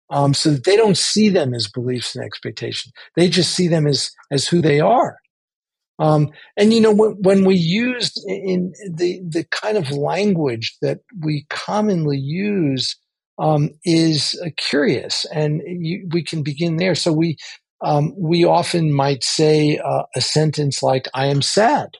[0.09, 2.93] um, so that they don't see them as beliefs and expectations.
[3.15, 5.17] They just see them as as who they are.
[5.97, 10.99] Um, and you know when, when we use in the the kind of language that
[11.21, 12.97] we commonly use
[13.37, 16.95] um, is uh, curious, and you, we can begin there.
[16.95, 17.37] So we
[17.81, 21.97] um, we often might say uh, a sentence like, I am sad.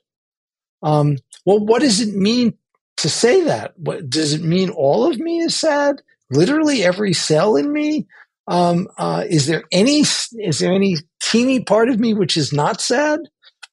[0.82, 2.58] Um, well, what does it mean
[2.98, 3.78] to say that?
[3.78, 6.02] What, does it mean all of me is sad?
[6.30, 8.08] Literally every cell in me?
[8.48, 12.82] Um, uh, is there any is there any teeny part of me which is not
[12.82, 13.20] sad?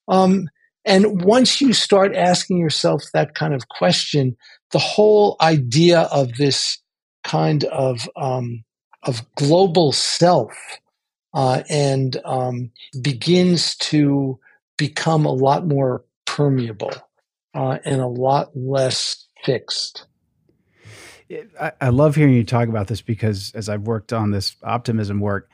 [0.09, 0.49] Um,
[0.85, 4.37] and once you start asking yourself that kind of question,
[4.73, 6.79] the whole idea of this
[7.23, 8.65] kind of um,
[9.03, 10.53] of global self
[11.35, 14.39] uh, and um, begins to
[14.77, 16.93] become a lot more permeable
[17.55, 20.07] uh, and a lot less fixed.
[21.61, 25.21] I, I love hearing you talk about this because as I've worked on this optimism
[25.21, 25.49] work,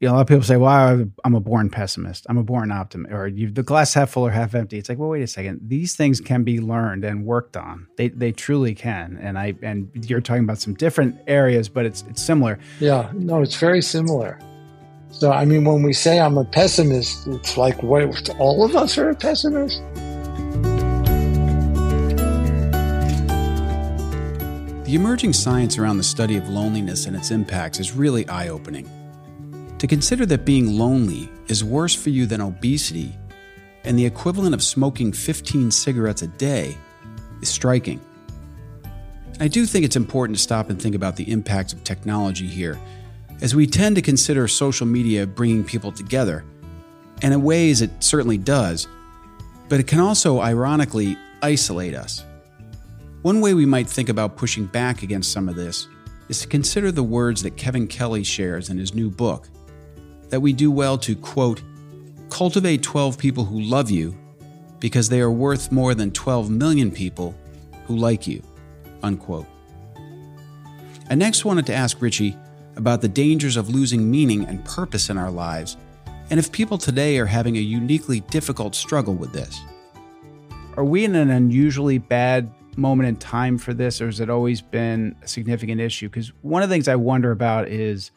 [0.00, 2.26] you know, a lot of people say, "Well, I'm a born pessimist.
[2.28, 5.08] I'm a born optimist," or "The glass half full or half empty." It's like, well,
[5.08, 5.60] wait a second.
[5.66, 7.86] These things can be learned and worked on.
[7.96, 9.18] They they truly can.
[9.22, 12.58] And I and you're talking about some different areas, but it's it's similar.
[12.78, 14.38] Yeah, no, it's very similar.
[15.12, 17.82] So, I mean, when we say I'm a pessimist, it's like?
[17.82, 19.80] All of us are a pessimist.
[24.86, 28.88] The emerging science around the study of loneliness and its impacts is really eye opening.
[29.78, 33.12] To consider that being lonely is worse for you than obesity
[33.82, 36.78] and the equivalent of smoking 15 cigarettes a day
[37.42, 38.00] is striking.
[39.40, 42.78] I do think it's important to stop and think about the impacts of technology here,
[43.40, 46.44] as we tend to consider social media bringing people together,
[47.22, 48.86] and in ways it certainly does,
[49.68, 52.24] but it can also ironically isolate us.
[53.26, 55.88] One way we might think about pushing back against some of this
[56.28, 59.48] is to consider the words that Kevin Kelly shares in his new book,
[60.28, 61.60] that we do well to, quote,
[62.30, 64.16] cultivate 12 people who love you
[64.78, 67.34] because they are worth more than 12 million people
[67.88, 68.40] who like you,
[69.02, 69.46] unquote.
[71.10, 72.36] I next wanted to ask Richie
[72.76, 75.76] about the dangers of losing meaning and purpose in our lives,
[76.30, 79.58] and if people today are having a uniquely difficult struggle with this.
[80.76, 84.60] Are we in an unusually bad moment in time for this, or has it always
[84.60, 86.08] been a significant issue?
[86.08, 88.10] Because one of the things I wonder about is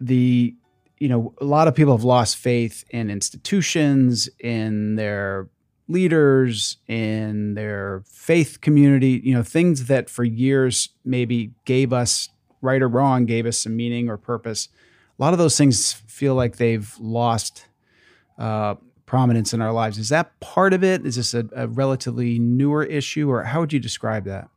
[0.00, 0.54] the
[0.98, 5.48] you know, a lot of people have lost faith in institutions, in their
[5.88, 12.30] leaders, in their faith community, you know, things that for years maybe gave us,
[12.62, 14.68] right or wrong, gave us some meaning or purpose.
[15.18, 17.66] A lot of those things feel like they've lost
[18.38, 18.76] uh,
[19.14, 19.96] prominence in our lives.
[19.96, 21.06] Is that part of it?
[21.06, 24.48] Is this a, a relatively newer issue, or how would you describe that?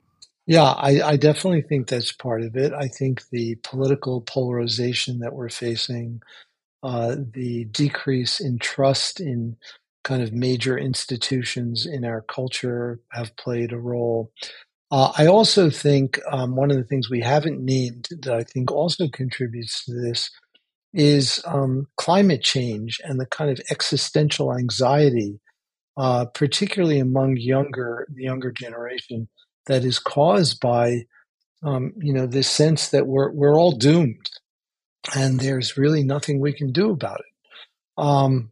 [0.47, 2.73] Yeah, I, I, definitely think that's part of it.
[2.73, 6.23] I think the political polarization that we're facing,
[6.81, 9.57] uh, the decrease in trust in
[10.03, 14.31] kind of major institutions in our culture have played a role.
[14.89, 18.71] Uh, I also think um, one of the things we haven't named that I think
[18.71, 20.31] also contributes to this
[20.97, 25.39] is um, climate change and the kind of existential anxiety,
[25.97, 29.29] uh, particularly among younger the younger generation
[29.67, 31.05] that is caused by
[31.63, 34.29] um, you know this sense that we're we're all doomed
[35.15, 37.25] and there's really nothing we can do about it.
[37.97, 38.51] Um,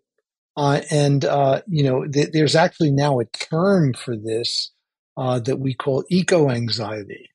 [0.58, 4.72] uh, and uh, you know th- there's actually now a term for this
[5.18, 7.30] uh, that we call eco anxiety,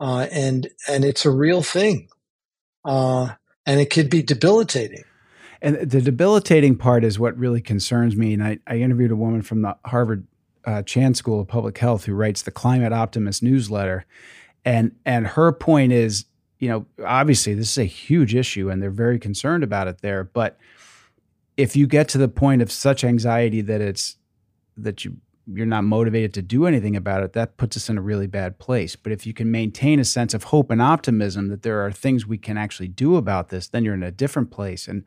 [0.00, 2.08] uh, and and it's a real thing,
[2.84, 3.30] uh,
[3.66, 5.04] and it could be debilitating.
[5.60, 8.34] And the debilitating part is what really concerns me.
[8.34, 10.26] And I, I interviewed a woman from the Harvard
[10.64, 14.04] uh, Chan School of Public Health who writes the Climate Optimist newsletter,
[14.64, 16.24] and and her point is,
[16.58, 20.24] you know, obviously this is a huge issue, and they're very concerned about it there.
[20.24, 20.58] But
[21.56, 24.16] if you get to the point of such anxiety that it's
[24.76, 28.02] that you you're not motivated to do anything about it, that puts us in a
[28.02, 28.96] really bad place.
[28.96, 32.26] But if you can maintain a sense of hope and optimism that there are things
[32.26, 34.86] we can actually do about this, then you're in a different place.
[34.86, 35.04] And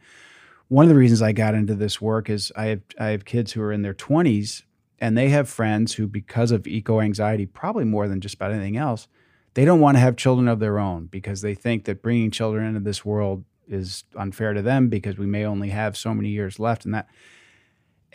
[0.68, 3.54] one of the reasons I got into this work is I have I have kids
[3.54, 4.64] who are in their 20s
[5.00, 8.78] and they have friends who, because of eco anxiety, probably more than just about anything
[8.78, 9.08] else,
[9.54, 12.66] they don't want to have children of their own because they think that bringing children
[12.66, 16.60] into this world is unfair to them because we may only have so many years
[16.60, 17.08] left and that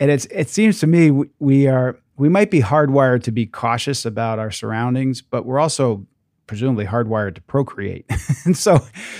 [0.01, 4.05] and it's it seems to me we, are we might be hardwired to be cautious
[4.05, 6.05] about our surroundings but we're also
[6.47, 8.05] presumably hardwired to procreate
[8.45, 8.79] and so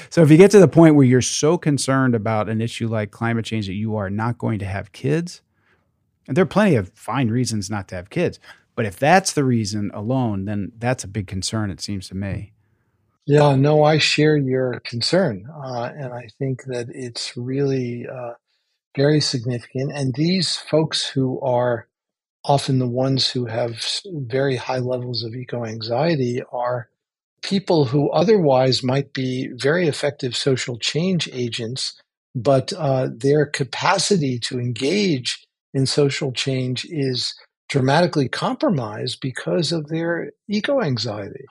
[0.10, 3.12] so if you get to the point where you're so concerned about an issue like
[3.12, 5.42] climate change that you are not going to have kids
[6.28, 8.40] and there are plenty of fine reasons not to have kids.
[8.76, 12.54] But if that's the reason alone, then that's a big concern, it seems to me.
[13.26, 15.46] Yeah, no, I share your concern.
[15.54, 18.34] Uh, and I think that it's really uh,
[18.96, 19.92] very significant.
[19.94, 21.88] And these folks who are
[22.44, 26.89] often the ones who have very high levels of eco anxiety are
[27.44, 32.02] people who otherwise might be very effective social change agents
[32.36, 37.36] but uh, their capacity to engage in social change is
[37.70, 41.46] dramatically compromised because of their eco anxiety.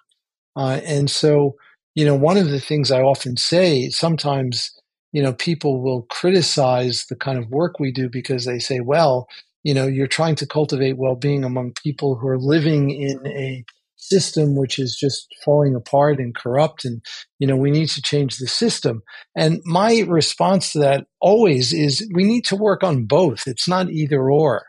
[0.56, 1.56] Uh, and so,
[1.94, 4.72] you know, one of the things I often say sometimes,
[5.12, 9.28] you know, people will criticize the kind of work we do because they say, well,
[9.62, 13.64] you know, you're trying to cultivate well being among people who are living in a
[14.00, 17.02] system which is just falling apart and corrupt and
[17.38, 19.02] you know we need to change the system.
[19.36, 23.46] And my response to that always is we need to work on both.
[23.46, 24.64] It's not either or.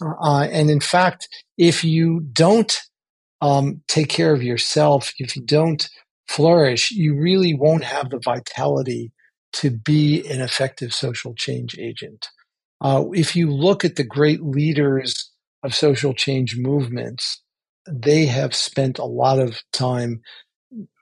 [0.00, 1.28] Uh, and in fact
[1.58, 2.80] if you don't
[3.42, 5.90] um, take care of yourself if you don't
[6.28, 9.12] flourish you really won't have the vitality
[9.52, 12.28] to be an effective social change agent
[12.82, 15.30] uh, if you look at the great leaders
[15.62, 17.42] of social change movements
[17.90, 20.22] they have spent a lot of time,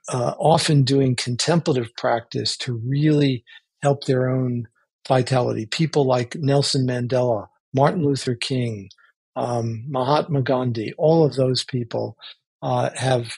[0.08, 3.44] uh, often doing contemplative practice to really
[3.82, 4.66] help their own
[5.06, 5.66] vitality.
[5.66, 8.88] People like Nelson Mandela, Martin Luther King,
[9.36, 12.16] um, Mahatma Gandhi, all of those people
[12.62, 13.34] uh, have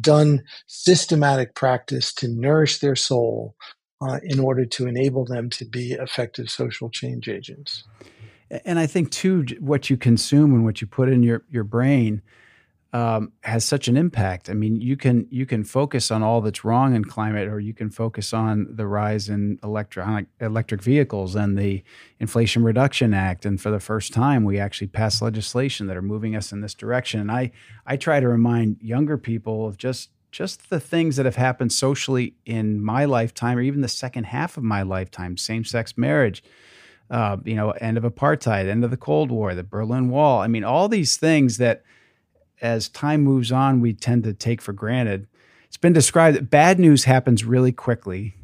[0.00, 3.56] done systematic practice to nourish their soul
[4.00, 7.84] uh, in order to enable them to be effective social change agents.
[8.64, 12.22] And I think too, what you consume and what you put in your your brain
[12.94, 14.48] um, has such an impact.
[14.48, 17.74] I mean, you can you can focus on all that's wrong in climate, or you
[17.74, 21.82] can focus on the rise in electronic electric vehicles and the
[22.20, 23.44] Inflation Reduction Act.
[23.44, 26.72] And for the first time, we actually passed legislation that are moving us in this
[26.72, 27.18] direction.
[27.20, 27.50] And I
[27.84, 32.34] I try to remind younger people of just just the things that have happened socially
[32.44, 36.42] in my lifetime, or even the second half of my lifetime, same sex marriage.
[37.08, 40.40] Uh, you know, end of apartheid, end of the Cold War, the Berlin Wall.
[40.40, 41.84] I mean, all these things that
[42.60, 45.28] as time moves on, we tend to take for granted.
[45.66, 48.34] It's been described that bad news happens really quickly,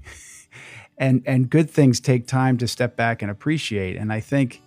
[0.98, 3.96] and and good things take time to step back and appreciate.
[3.96, 4.62] And I think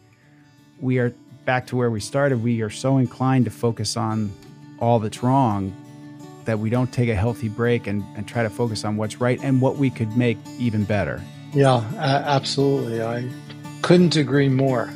[0.82, 1.14] we are
[1.46, 2.44] back to where we started.
[2.44, 4.34] We are so inclined to focus on
[4.80, 5.74] all that's wrong
[6.46, 9.40] that we don't take a healthy break and, and try to focus on what's right
[9.44, 11.22] and what we could make even better.
[11.54, 13.02] Yeah, uh, absolutely.
[13.02, 13.30] I
[13.82, 14.90] couldn't agree more.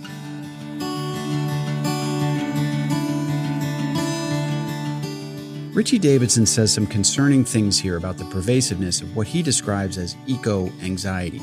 [5.78, 10.16] Richie Davidson says some concerning things here about the pervasiveness of what he describes as
[10.26, 11.38] eco anxiety.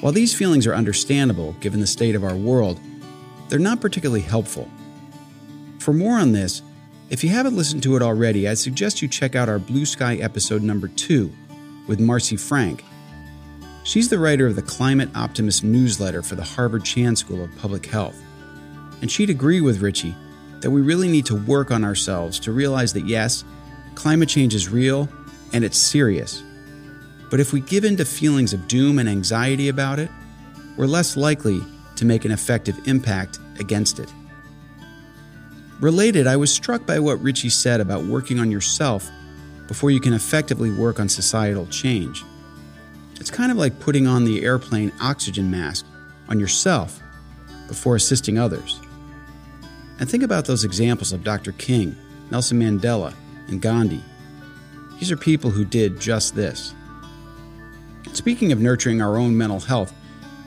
[0.00, 2.78] While these feelings are understandable given the state of our world,
[3.48, 4.70] they're not particularly helpful.
[5.80, 6.62] For more on this,
[7.10, 10.16] if you haven't listened to it already, I suggest you check out our Blue Sky
[10.16, 11.32] episode number two
[11.86, 12.84] with Marcy Franck.
[13.82, 17.86] She's the writer of the Climate Optimist newsletter for the Harvard Chan School of Public
[17.86, 18.20] Health.
[19.00, 20.14] And she'd agree with Richie
[20.60, 23.42] that we really need to work on ourselves to realize that yes,
[23.94, 25.08] climate change is real
[25.54, 26.42] and it's serious.
[27.30, 30.10] But if we give in to feelings of doom and anxiety about it,
[30.76, 31.62] we're less likely
[31.96, 34.12] to make an effective impact against it.
[35.80, 39.08] Related, I was struck by what Richie said about working on yourself
[39.68, 42.24] before you can effectively work on societal change.
[43.20, 45.86] It's kind of like putting on the airplane oxygen mask
[46.28, 47.00] on yourself
[47.68, 48.80] before assisting others.
[50.00, 51.52] And think about those examples of Dr.
[51.52, 51.96] King,
[52.30, 53.14] Nelson Mandela,
[53.46, 54.02] and Gandhi.
[54.98, 56.74] These are people who did just this.
[58.14, 59.92] Speaking of nurturing our own mental health,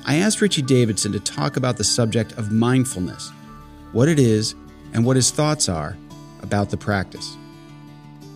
[0.06, 3.32] I asked Richie Davidson to talk about the subject of mindfulness,
[3.92, 4.56] what it is,
[4.94, 5.98] and what his thoughts are
[6.42, 7.38] about the practice.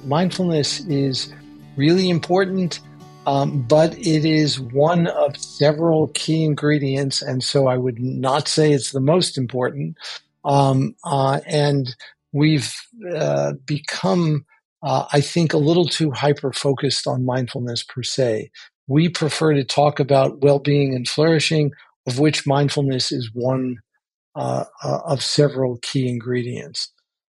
[0.06, 1.34] Mindfulness is
[1.76, 2.80] really important,
[3.26, 8.72] um, but it is one of several key ingredients, and so I would not say
[8.72, 9.98] it's the most important,
[10.44, 11.96] um, uh, and
[12.32, 12.74] we've
[13.16, 14.46] uh, become,
[14.84, 18.52] uh, I think, a little too hyper focused on mindfulness per se.
[18.88, 21.72] We prefer to talk about well being and flourishing,
[22.08, 23.78] of which mindfulness is one
[24.36, 26.92] uh, uh, of several key ingredients.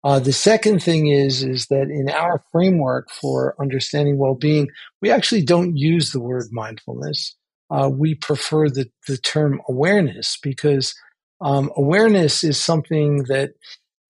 [0.04, 4.68] Uh, the second thing is is that in our framework for understanding well-being,
[5.02, 7.36] we actually don't use the word mindfulness.
[7.70, 10.96] Uh, we prefer the, the term awareness because
[11.42, 13.52] um, awareness is something that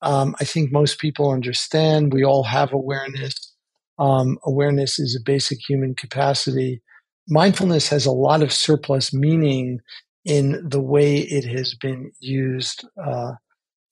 [0.02, 2.14] um, I think most people understand.
[2.14, 3.54] We all have awareness.
[3.98, 6.82] Um, awareness is a basic human capacity.
[7.28, 9.80] Mindfulness has a lot of surplus meaning
[10.28, 13.34] in the way it has been used uh,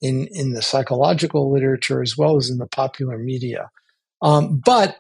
[0.02, 3.70] in in the psychological literature as well as in the popular media.
[4.22, 4.98] Um, but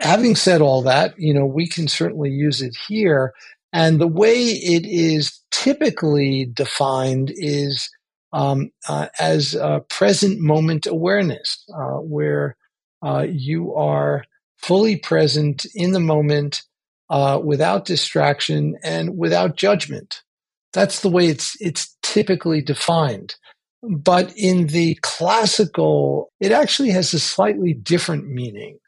[0.00, 3.32] having said all that, you know, we can certainly use it here.
[3.72, 7.90] And the way it is typically defined is
[8.32, 9.56] um, uh, as
[9.88, 12.56] present moment awareness, uh, where
[13.02, 14.24] uh, you are
[14.56, 16.62] fully present in the moment,
[17.10, 20.22] uh, without distraction, and without judgment.
[20.72, 23.36] That's the way it's it's typically defined.
[23.82, 28.78] But in the classical, it actually has a slightly different meaning.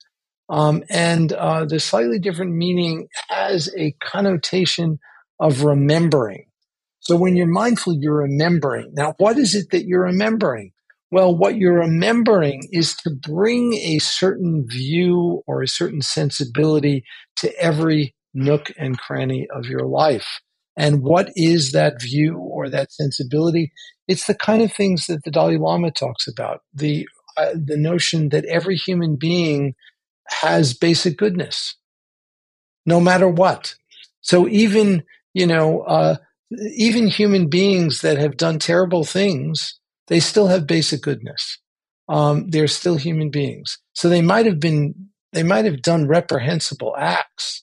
[0.48, 4.98] Um, and uh, the slightly different meaning has a connotation
[5.38, 6.46] of remembering.
[7.00, 8.90] So when you're mindful, you're remembering.
[8.94, 10.72] Now, what is it that you're remembering?
[11.12, 17.04] Well, what you're remembering is to bring a certain view or a certain sensibility
[17.36, 20.40] to every nook and cranny of your life.
[20.76, 23.72] And what is that view or that sensibility?
[24.08, 26.60] It's the kind of things that the Dalai Lama talks about.
[26.72, 27.06] The
[27.36, 29.74] uh, the notion that every human being
[30.28, 31.76] has basic goodness,
[32.84, 33.74] no matter what.
[34.20, 35.04] So even
[35.34, 36.16] you know, uh,
[36.76, 41.58] even human beings that have done terrible things, they still have basic goodness.
[42.08, 43.78] Um, they're still human beings.
[43.94, 47.62] So they might have been, they might have done reprehensible acts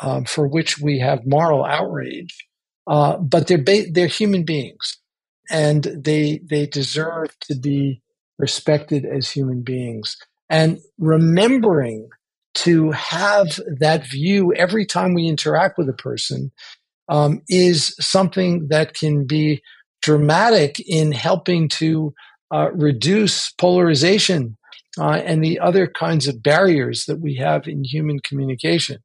[0.00, 2.46] um, for which we have moral outrage,
[2.86, 4.98] uh, but they're ba- they're human beings,
[5.50, 8.02] and they they deserve to be
[8.38, 10.16] respected as human beings.
[10.50, 12.08] And remembering
[12.54, 16.52] to have that view every time we interact with a person
[17.08, 19.62] um, is something that can be
[20.02, 22.14] dramatic in helping to
[22.52, 24.56] uh, reduce polarization
[24.98, 28.98] uh, and the other kinds of barriers that we have in human communication.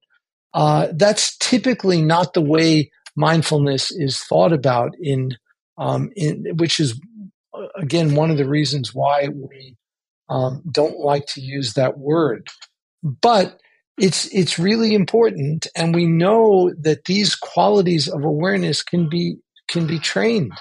[0.53, 5.37] Uh, that's typically not the way mindfulness is thought about in,
[5.77, 6.99] um, in which is
[7.53, 9.75] uh, again one of the reasons why we
[10.29, 12.47] um, don't like to use that word.
[13.03, 13.59] But
[13.99, 19.35] it's it's really important and we know that these qualities of awareness can be
[19.67, 20.53] can be trained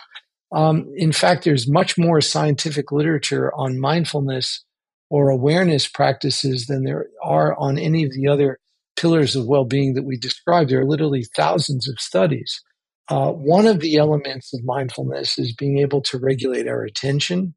[0.53, 4.64] um, in fact there's much more scientific literature on mindfulness
[5.09, 8.59] or awareness practices than there are on any of the other
[8.99, 12.61] pillars of well-being that we described there are literally thousands of studies
[13.09, 17.55] uh, one of the elements of mindfulness is being able to regulate our attention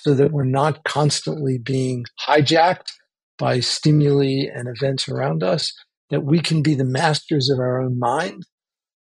[0.00, 2.92] so that we're not constantly being hijacked
[3.38, 5.72] by stimuli and events around us,
[6.10, 8.44] that we can be the masters of our own mind.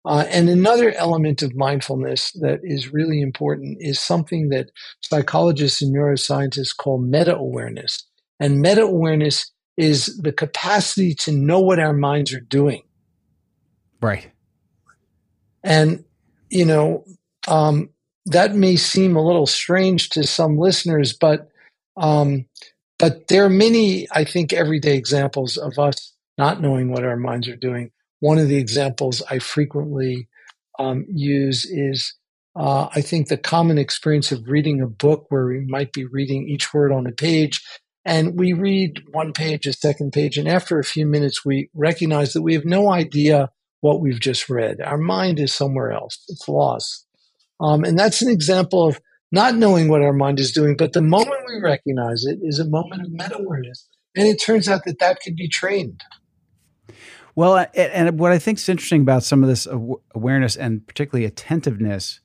[0.07, 4.71] Uh, and another element of mindfulness that is really important is something that
[5.03, 8.07] psychologists and neuroscientists call meta awareness.
[8.41, 12.83] And meta awareness is the capacity to know what our minds are doing.
[14.01, 14.31] Right.
[15.63, 16.05] And,
[16.51, 17.05] you know,
[17.49, 17.91] um,
[18.27, 21.51] that may seem a little strange to some listeners, but
[21.97, 22.47] um,
[22.99, 27.49] but there are many, I think, everyday examples of us not knowing what our minds
[27.49, 27.91] are doing.
[28.21, 30.29] One of the examples I frequently
[30.79, 32.15] um, use is
[32.57, 36.49] uh, I think the common experience of reading a book where we might be reading
[36.49, 37.63] each word on a page
[38.05, 42.33] and we read one page, a second page, and after a few minutes, we recognize
[42.33, 43.51] that we have no idea
[43.81, 44.81] what we've just read.
[44.81, 47.07] Our mind is somewhere else, it's lost.
[47.61, 49.01] Um, and that's an example of
[49.31, 50.77] not knowing what our mind is doing.
[50.77, 53.89] But the moment we recognize it is a moment of meta awareness.
[54.17, 56.01] And it turns out that that can be trained.
[57.35, 59.67] Well, and what I think is interesting about some of this
[60.15, 62.21] awareness and particularly attentiveness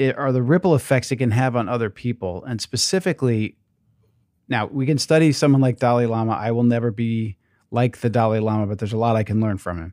[0.00, 2.44] are the ripple effects it can have on other people.
[2.44, 3.56] And specifically,
[4.48, 6.32] now we can study someone like Dalai Lama.
[6.32, 7.36] I will never be
[7.70, 9.92] like the Dalai Lama, but there's a lot I can learn from him.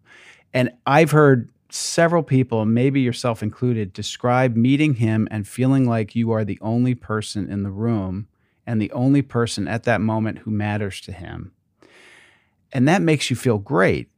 [0.53, 6.31] And I've heard several people, maybe yourself included, describe meeting him and feeling like you
[6.31, 8.27] are the only person in the room
[8.67, 11.51] and the only person at that moment who matters to him.
[12.71, 14.09] And that makes you feel great.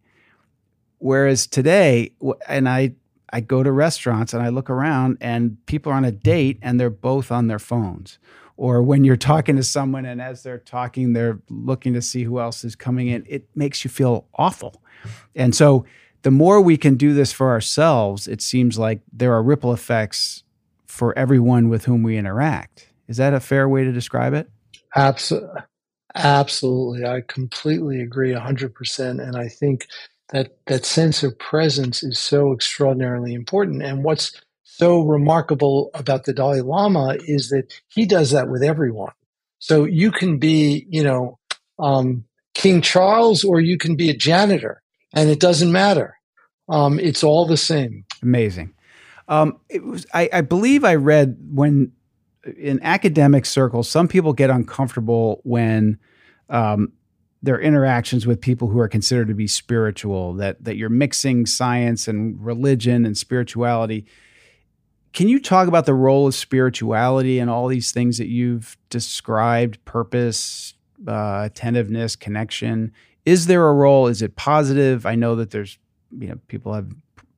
[0.98, 2.12] Whereas today,
[2.48, 2.96] and I,
[3.32, 6.80] I go to restaurants and I look around and people are on a date and
[6.80, 8.20] they're both on their phones.
[8.58, 12.40] Or when you're talking to someone and as they're talking, they're looking to see who
[12.40, 14.82] else is coming in, it makes you feel awful.
[15.36, 15.86] And so,
[16.22, 20.44] the more we can do this for ourselves, it seems like there are ripple effects
[20.88, 22.88] for everyone with whom we interact.
[23.08, 24.50] Is that a fair way to describe it?
[24.96, 25.62] Absolutely.
[26.16, 27.06] Absolutely.
[27.06, 29.22] I completely agree 100%.
[29.22, 29.86] And I think
[30.30, 33.84] that that sense of presence is so extraordinarily important.
[33.84, 34.32] And what's
[34.78, 39.14] so remarkable about the Dalai Lama is that he does that with everyone.
[39.60, 41.40] So you can be, you know,
[41.80, 44.82] um, King Charles or you can be a janitor
[45.14, 46.18] and it doesn't matter.
[46.68, 48.06] Um, it's all the same.
[48.22, 48.74] Amazing.
[49.28, 50.06] Um, it was.
[50.14, 51.92] I, I believe I read when
[52.58, 56.00] in academic circles, some people get uncomfortable when
[56.50, 56.92] um,
[57.42, 60.34] their interactions with people who are considered to be spiritual.
[60.34, 64.06] That that you're mixing science and religion and spirituality.
[65.16, 69.84] Can you talk about the role of spirituality and all these things that you've described?
[69.86, 70.76] Purpose,
[71.08, 72.92] uh, attentiveness, connection
[73.26, 74.08] is there a role?
[74.08, 75.06] Is it positive?
[75.06, 75.78] I know that there's
[76.18, 76.88] you know people have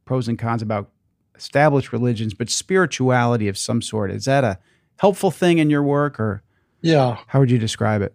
[0.05, 0.91] pros and cons about
[1.36, 4.59] established religions, but spirituality of some sort is that a
[4.99, 6.43] helpful thing in your work, or
[6.82, 8.13] yeah, how would you describe it?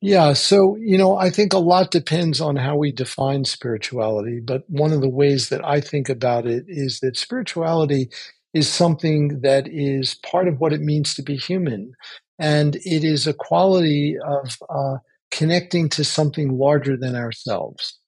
[0.00, 4.68] Yeah, so you know, I think a lot depends on how we define spirituality, but
[4.68, 8.08] one of the ways that I think about it is that spirituality
[8.54, 11.92] is something that is part of what it means to be human.
[12.38, 14.96] And it is a quality of uh,
[15.30, 17.98] connecting to something larger than ourselves.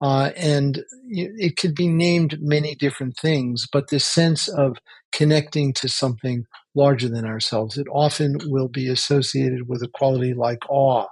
[0.00, 4.76] Uh, and it could be named many different things, but this sense of
[5.12, 6.44] connecting to something
[6.74, 11.06] larger than ourselves, it often will be associated with a quality like awe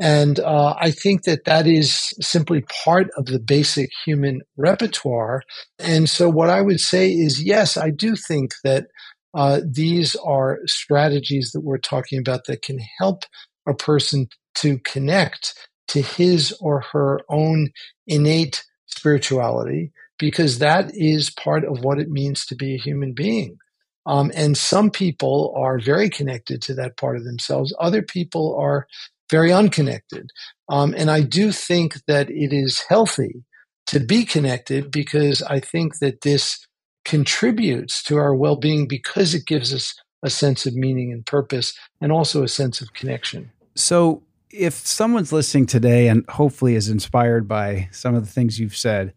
[0.00, 5.42] and uh, I think that that is simply part of the basic human repertoire.
[5.78, 8.86] And so, what I would say is yes, I do think that
[9.34, 13.24] uh, these are strategies that we're talking about that can help
[13.68, 15.54] a person to connect
[15.88, 17.68] to his or her own
[18.06, 23.58] innate spirituality, because that is part of what it means to be a human being.
[24.06, 27.74] Um, and some people are very connected to that part of themselves.
[27.78, 28.86] Other people are
[29.30, 30.30] very unconnected.
[30.68, 33.44] Um, and I do think that it is healthy
[33.86, 36.66] to be connected because I think that this
[37.04, 41.74] contributes to our well being because it gives us a sense of meaning and purpose
[42.00, 43.50] and also a sense of connection.
[43.74, 48.76] So, if someone's listening today and hopefully is inspired by some of the things you've
[48.76, 49.14] said,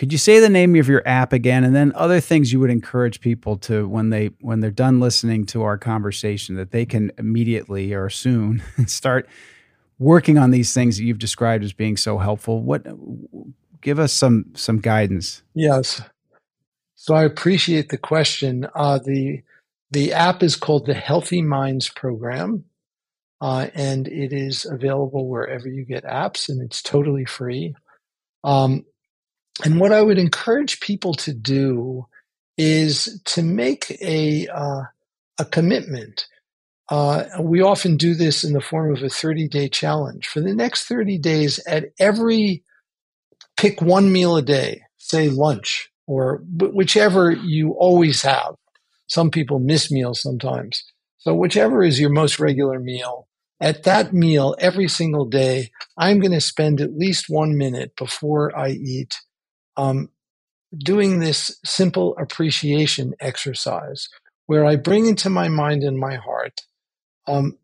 [0.00, 2.70] could you say the name of your app again, and then other things you would
[2.70, 7.12] encourage people to when they when they're done listening to our conversation that they can
[7.18, 9.28] immediately or soon start
[9.98, 12.62] working on these things that you've described as being so helpful?
[12.62, 12.86] What
[13.82, 15.42] give us some some guidance?
[15.52, 16.00] Yes.
[16.94, 18.66] So I appreciate the question.
[18.74, 19.42] Uh, the
[19.90, 22.64] the app is called the Healthy Minds Program,
[23.42, 27.74] uh, and it is available wherever you get apps, and it's totally free.
[28.44, 28.86] Um,
[29.64, 32.06] and what I would encourage people to do
[32.56, 34.82] is to make a uh,
[35.38, 36.26] a commitment.
[36.88, 40.26] Uh, we often do this in the form of a 30 day challenge.
[40.26, 42.64] For the next 30 days, at every
[43.56, 48.56] pick one meal a day, say lunch or whichever you always have.
[49.06, 50.84] Some people miss meals sometimes.
[51.18, 53.28] So, whichever is your most regular meal,
[53.60, 58.56] at that meal every single day, I'm going to spend at least one minute before
[58.56, 59.16] I eat
[59.76, 60.10] um,
[60.76, 64.08] doing this simple appreciation exercise
[64.46, 66.62] where I bring into my mind and my heart
[67.26, 67.56] um,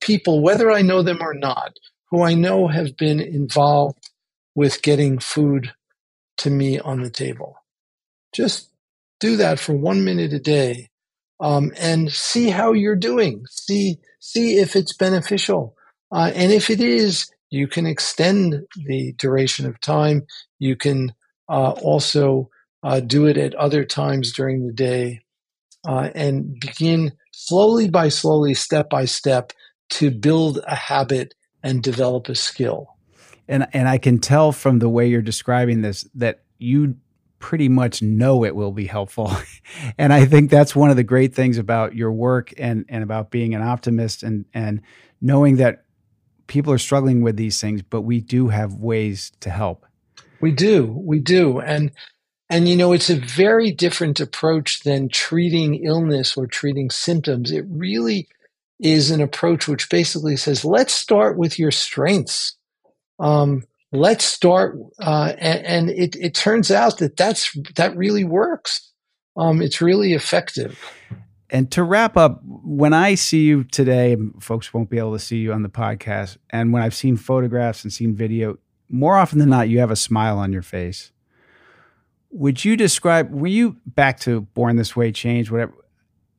[0.00, 1.76] people, whether I know them or not,
[2.10, 4.10] who I know have been involved
[4.54, 5.72] with getting food
[6.38, 7.56] to me on the table.
[8.34, 8.70] Just
[9.20, 10.90] do that for one minute a day
[11.40, 13.44] um, and see how you're doing.
[13.50, 15.76] See see if it's beneficial,
[16.12, 20.22] uh, and if it is, you can extend the duration of time.
[20.58, 21.12] You can
[21.48, 22.50] also
[22.82, 25.20] uh, do it at other times during the day
[25.86, 29.52] uh, and begin slowly by slowly, step by step,
[29.90, 32.96] to build a habit and develop a skill.
[33.48, 36.96] And and I can tell from the way you're describing this that you
[37.38, 39.32] pretty much know it will be helpful.
[39.98, 43.30] and I think that's one of the great things about your work and and about
[43.30, 44.80] being an optimist and and
[45.20, 45.84] knowing that
[46.46, 49.86] people are struggling with these things, but we do have ways to help.
[50.42, 51.92] We do, we do, and
[52.50, 57.50] and you know it's a very different approach than treating illness or treating symptoms.
[57.50, 58.28] It really
[58.80, 62.56] is an approach which basically says, let's start with your strengths.
[63.20, 63.62] Um,
[63.92, 68.90] let's start, uh, and, and it, it, turns out that that's that really works.
[69.36, 70.78] Um, it's really effective.
[71.50, 75.36] And to wrap up, when I see you today, folks won't be able to see
[75.36, 76.38] you on the podcast.
[76.50, 78.58] And when I've seen photographs and seen video,
[78.92, 81.10] more often than not, you have a smile on your face.
[82.30, 85.74] Would you describe, were you back to Born This Way, Change, whatever?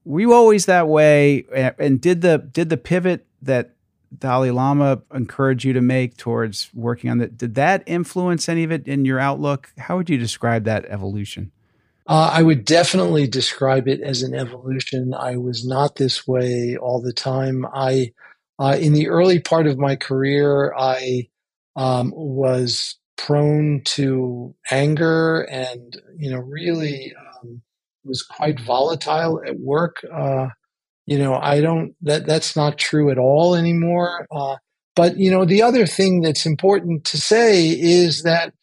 [0.06, 1.46] Were you always that way?
[1.78, 3.76] And did the did the pivot that
[4.18, 8.72] Dalai Lama encouraged you to make towards working on that, did that influence any of
[8.72, 9.72] it in your outlook?
[9.78, 11.52] How would you describe that evolution?
[12.06, 15.14] Uh, I would definitely describe it as an evolution.
[15.14, 17.66] I was not this way all the time.
[17.74, 18.12] I,
[18.60, 21.30] uh, in the early part of my career, I
[21.76, 27.62] um, was prone to anger and you know really um,
[28.04, 29.98] was quite volatile at work.
[30.12, 30.48] Uh,
[31.06, 34.28] you know, I don't that that's not true at all anymore.
[34.32, 34.58] Uh,
[34.96, 38.54] but you know, the other thing that's important to say is that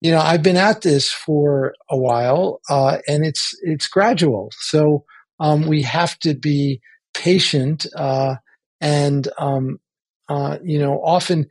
[0.00, 4.50] you know I've been at this for a while, uh, and it's it's gradual.
[4.60, 5.04] So
[5.40, 6.80] um, we have to be
[7.14, 8.36] patient, uh,
[8.80, 9.80] and um,
[10.28, 11.46] uh, you know, often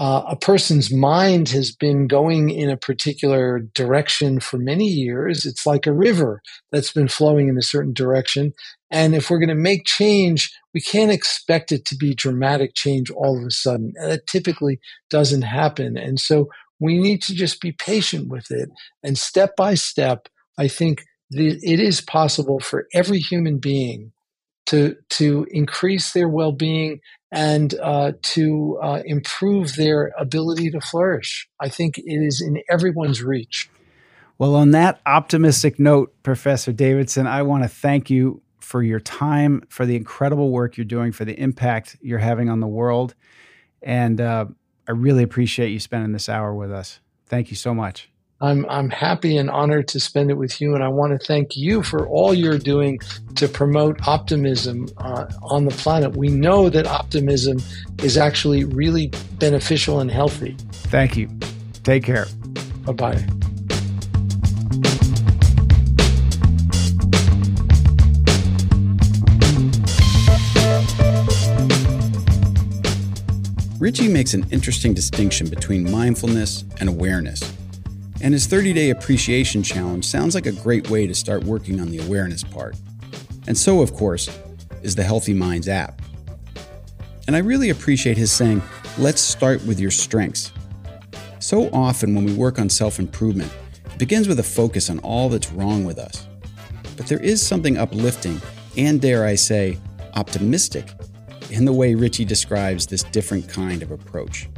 [0.00, 5.44] uh, a person's mind has been going in a particular direction for many years.
[5.44, 6.40] It's like a river
[6.72, 8.54] that's been flowing in a certain direction.
[8.90, 13.10] And if we're going to make change, we can't expect it to be dramatic change
[13.10, 13.92] all of a sudden.
[14.00, 14.80] That typically
[15.10, 15.98] doesn't happen.
[15.98, 16.48] And so
[16.80, 18.70] we need to just be patient with it.
[19.02, 24.12] And step by step, I think the, it is possible for every human being
[24.66, 27.00] to, to increase their well being
[27.32, 31.48] and uh, to uh, improve their ability to flourish.
[31.60, 33.70] I think it is in everyone's reach.
[34.38, 39.62] Well, on that optimistic note, Professor Davidson, I want to thank you for your time,
[39.68, 43.14] for the incredible work you're doing, for the impact you're having on the world.
[43.82, 44.46] And uh,
[44.88, 47.00] I really appreciate you spending this hour with us.
[47.26, 48.10] Thank you so much.
[48.42, 51.58] I'm I'm happy and honored to spend it with you, and I want to thank
[51.58, 52.98] you for all you're doing
[53.34, 56.16] to promote optimism uh, on the planet.
[56.16, 57.60] We know that optimism
[58.02, 60.56] is actually really beneficial and healthy.
[60.72, 61.28] Thank you.
[61.82, 62.26] Take care.
[62.86, 63.26] Bye bye.
[73.78, 77.59] Richie makes an interesting distinction between mindfulness and awareness.
[78.22, 81.88] And his 30 day appreciation challenge sounds like a great way to start working on
[81.88, 82.76] the awareness part.
[83.46, 84.28] And so, of course,
[84.82, 86.02] is the Healthy Minds app.
[87.26, 88.62] And I really appreciate his saying,
[88.98, 90.52] let's start with your strengths.
[91.38, 93.52] So often when we work on self improvement,
[93.86, 96.26] it begins with a focus on all that's wrong with us.
[96.96, 98.40] But there is something uplifting
[98.76, 99.78] and, dare I say,
[100.14, 100.92] optimistic
[101.50, 104.48] in the way Richie describes this different kind of approach.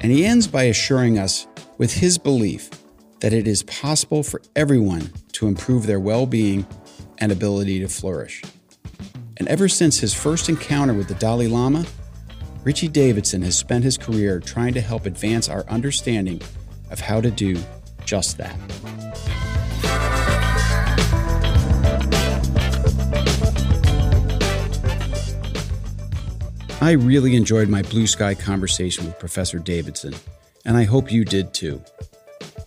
[0.00, 1.46] And he ends by assuring us
[1.82, 2.70] with his belief
[3.18, 6.64] that it is possible for everyone to improve their well being
[7.18, 8.40] and ability to flourish.
[9.38, 11.84] And ever since his first encounter with the Dalai Lama,
[12.62, 16.40] Richie Davidson has spent his career trying to help advance our understanding
[16.92, 17.60] of how to do
[18.04, 18.56] just that.
[26.80, 30.14] I really enjoyed my blue sky conversation with Professor Davidson
[30.64, 31.82] and I hope you did too.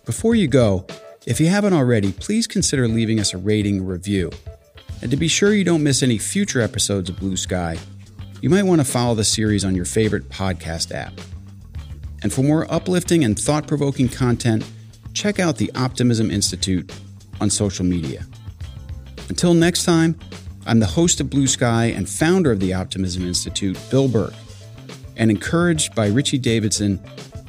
[0.04, 0.86] Before you go,
[1.26, 4.30] if you haven't already, please consider leaving us a rating or review.
[5.02, 7.76] And to be sure you don't miss any future episodes of Blue Sky,
[8.40, 11.12] you might want to follow the series on your favorite podcast app.
[12.22, 14.64] And for more uplifting and thought provoking content,
[15.12, 16.92] check out the Optimism Institute
[17.40, 18.24] on social media.
[19.28, 20.18] Until next time,
[20.66, 24.34] I'm the host of Blue Sky and founder of the Optimism Institute, Bill Burke,
[25.16, 27.00] and encouraged by Richie Davidson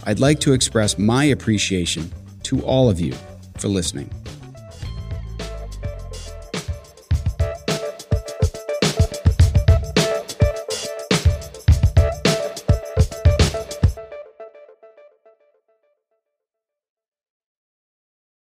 [0.07, 2.09] I'd like to express my appreciation
[2.43, 3.13] to all of you
[3.57, 4.09] for listening.